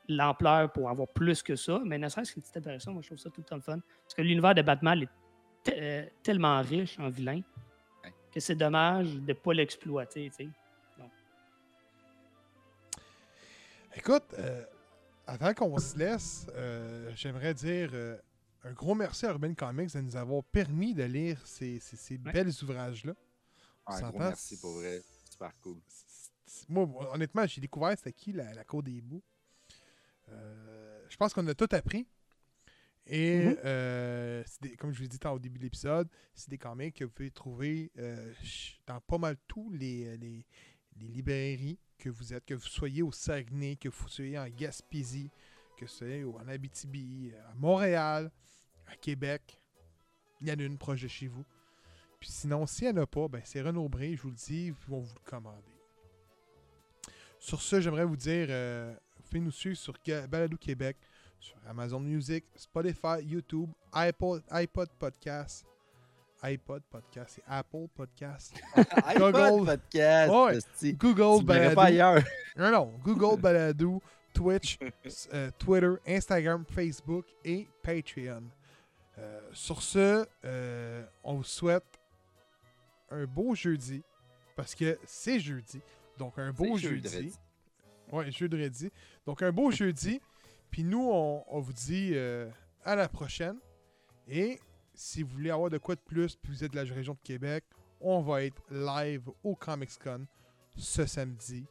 l'ampleur 0.09 0.71
pour 0.71 0.89
avoir 0.89 1.07
plus 1.07 1.41
que 1.41 1.55
ça, 1.55 1.79
mais 1.85 1.97
ne 1.97 2.07
serait-ce 2.09 2.33
qu'une 2.33 2.41
petite 2.43 2.57
apparition, 2.57 2.91
moi, 2.93 3.01
je 3.01 3.07
trouve 3.07 3.17
ça 3.17 3.29
tout 3.29 3.41
le 3.41 3.45
temps 3.45 3.55
le 3.55 3.61
fun. 3.61 3.79
Parce 4.03 4.13
que 4.13 4.21
l'univers 4.21 4.53
de 4.53 4.61
Batman 4.61 5.01
est 5.01 5.07
te- 5.63 5.71
euh, 5.75 6.05
tellement 6.21 6.61
riche 6.61 6.99
en 6.99 7.09
vilains 7.09 7.41
Ouais. 8.03 8.13
que 8.31 8.39
c'est 8.39 8.55
dommage 8.55 9.13
de 9.15 9.19
ne 9.21 9.33
pas 9.33 9.53
l'exploiter. 9.53 10.29
Écoute, 13.95 14.23
euh, 14.39 14.63
avant 15.27 15.53
qu'on 15.53 15.77
se 15.77 15.97
laisse, 15.97 16.47
euh, 16.55 17.11
j'aimerais 17.15 17.53
dire 17.53 17.89
euh, 17.93 18.17
un 18.63 18.71
gros 18.73 18.95
merci 18.95 19.25
à 19.25 19.29
Urban 19.31 19.53
Comics 19.53 19.93
de 19.93 20.01
nous 20.01 20.15
avoir 20.15 20.43
permis 20.43 20.93
de 20.93 21.03
lire 21.03 21.37
ces, 21.45 21.79
ces- 21.79 21.95
ces 21.95 22.15
Ouais. 22.15 22.31
belles 22.31 22.51
ouvrages-là. 22.63 23.13
Un 23.85 23.93
s'entend, 23.97 24.09
gros 24.11 24.19
merci 24.19 24.57
pour 24.59 24.73
vrai. 24.73 25.01
Super 25.29 25.51
cool. 25.61 25.77
Moi, 26.69 26.87
honnêtement, 27.13 27.45
j'ai 27.47 27.61
découvert 27.61 27.97
c'était 27.97 28.13
qui 28.13 28.31
la, 28.31 28.53
la 28.53 28.63
Côte 28.63 28.85
des 28.85 29.01
Bouts. 29.01 29.23
Euh, 30.29 31.05
je 31.09 31.17
pense 31.17 31.33
qu'on 31.33 31.45
a 31.47 31.53
tout 31.55 31.67
appris. 31.71 32.07
Et 33.05 33.47
Mhm. 33.47 33.57
euh, 33.65 34.43
des- 34.61 34.77
comme 34.77 34.91
je 34.91 34.97
vous 34.97 35.03
l'ai 35.03 35.09
dit 35.09 35.19
au 35.27 35.39
début 35.39 35.57
de 35.57 35.63
l'épisode, 35.63 36.07
c'est 36.33 36.49
des 36.49 36.57
comics 36.57 36.95
que 36.95 37.03
vous 37.03 37.11
pouvez 37.11 37.31
trouver 37.31 37.91
euh, 37.97 38.33
dans 38.87 39.01
pas 39.01 39.17
mal 39.17 39.35
tous 39.47 39.69
les, 39.71 40.15
les, 40.17 40.45
les 40.95 41.07
librairies 41.07 41.77
que 41.97 42.09
vous 42.09 42.33
êtes, 42.33 42.45
que 42.45 42.53
vous 42.53 42.61
soyez 42.67 43.01
au 43.01 43.11
Saguenay, 43.11 43.75
que 43.75 43.89
vous 43.89 44.07
soyez 44.07 44.39
en 44.39 44.47
Gaspésie, 44.47 45.29
que 45.77 45.83
vous 45.83 45.91
soyez 45.91 46.23
au- 46.23 46.37
en 46.37 46.47
Abitibi, 46.47 47.33
à 47.49 47.53
Montréal, 47.55 48.31
à 48.87 48.95
Québec. 48.95 49.59
Il 50.39 50.47
y 50.47 50.51
en 50.53 50.59
a 50.59 50.63
une 50.63 50.77
proche 50.77 51.01
de 51.01 51.07
chez 51.09 51.27
vous. 51.27 51.43
Puis 52.23 52.31
sinon, 52.31 52.65
s'il 52.65 52.89
n'y 52.89 52.97
en 52.97 53.03
a 53.03 53.05
pas, 53.05 53.27
ben 53.27 53.41
c'est 53.43 53.59
Renaud 53.61 53.89
Bré, 53.89 54.15
je 54.15 54.21
vous 54.21 54.29
le 54.29 54.35
dis, 54.35 54.67
ils 54.67 54.73
vont 54.87 55.01
vous 55.01 55.13
le 55.13 55.29
commander. 55.29 55.57
Sur 57.37 57.61
ce, 57.61 57.81
j'aimerais 57.81 58.05
vous 58.05 58.15
dire, 58.15 58.47
euh, 58.49 58.95
vous 59.17 59.23
pouvez 59.23 59.41
nous 59.41 59.51
suivre 59.51 59.75
sur 59.75 59.93
Ga- 60.07 60.25
Balado 60.25 60.55
Québec, 60.55 60.95
sur 61.37 61.57
Amazon 61.67 61.99
Music, 61.99 62.45
Spotify, 62.55 63.21
YouTube, 63.25 63.69
iPod, 63.91 64.41
iPod 64.51 64.87
Podcast, 64.97 65.65
iPod 66.41 66.81
Podcast 66.89 67.39
et 67.39 67.43
Apple 67.45 67.87
Podcast, 67.93 68.53
Google. 69.17 69.65
Podcast. 69.65 70.31
Ouais. 70.81 70.93
Google 70.93 71.39
Tu 71.39 71.45
me 71.45 71.53
verrais 71.53 71.59
Balado. 71.59 71.75
pas 71.75 71.83
ailleurs. 71.83 72.23
Non, 72.55 72.71
non. 72.71 72.93
Google 73.03 73.37
Balado, 73.41 74.01
Twitch, 74.33 74.79
euh, 75.33 75.51
Twitter, 75.59 75.91
Instagram, 76.07 76.63
Facebook 76.69 77.25
et 77.43 77.67
Patreon. 77.81 78.43
Euh, 79.17 79.41
sur 79.51 79.81
ce, 79.81 80.25
euh, 80.45 81.05
on 81.21 81.33
vous 81.35 81.43
souhaite 81.43 81.83
un 83.13 83.25
beau 83.25 83.55
jeudi. 83.55 84.03
Parce 84.55 84.75
que 84.75 84.97
c'est 85.05 85.39
jeudi. 85.39 85.81
Donc, 86.17 86.37
un 86.37 86.51
beau 86.51 86.77
jeudi. 86.77 87.33
Ouais, 88.11 88.31
jeudi. 88.31 88.91
Donc, 89.25 89.41
un 89.41 89.51
beau 89.51 89.71
jeudi. 89.71 90.21
Puis 90.71 90.83
nous, 90.83 91.09
on, 91.11 91.43
on 91.47 91.59
vous 91.59 91.73
dit 91.73 92.11
euh, 92.13 92.49
à 92.83 92.95
la 92.95 93.07
prochaine. 93.07 93.57
Et 94.27 94.59
si 94.93 95.23
vous 95.23 95.29
voulez 95.29 95.49
avoir 95.51 95.69
de 95.69 95.77
quoi 95.77 95.95
de 95.95 96.01
plus, 96.01 96.35
puis 96.35 96.51
vous 96.51 96.63
êtes 96.63 96.71
de 96.71 96.75
la 96.81 96.83
région 96.93 97.13
de 97.13 97.19
Québec, 97.23 97.63
on 97.99 98.21
va 98.21 98.43
être 98.43 98.61
live 98.71 99.29
au 99.43 99.55
Comics 99.55 99.97
Con 100.03 100.25
ce 100.75 101.05
samedi 101.05 101.65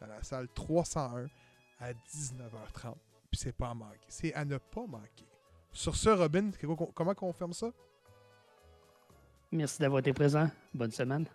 dans 0.00 0.06
la 0.06 0.22
salle 0.22 0.48
301 0.54 1.26
à 1.80 1.92
19h30. 1.92 2.94
Puis 3.30 3.40
c'est 3.40 3.56
pas 3.56 3.70
à 3.70 3.74
manquer. 3.74 3.98
C'est 4.08 4.34
à 4.34 4.44
ne 4.44 4.58
pas 4.58 4.86
manquer. 4.86 5.26
Sur 5.72 5.96
ce, 5.96 6.10
Robin, 6.10 6.50
qu'on- 6.60 6.76
comment 6.92 7.14
on 7.22 7.32
ferme 7.32 7.52
ça? 7.52 7.70
Merci 9.52 9.80
d'avoir 9.80 10.00
été 10.00 10.12
présent. 10.12 10.48
Bonne 10.74 10.90
semaine. 10.90 11.26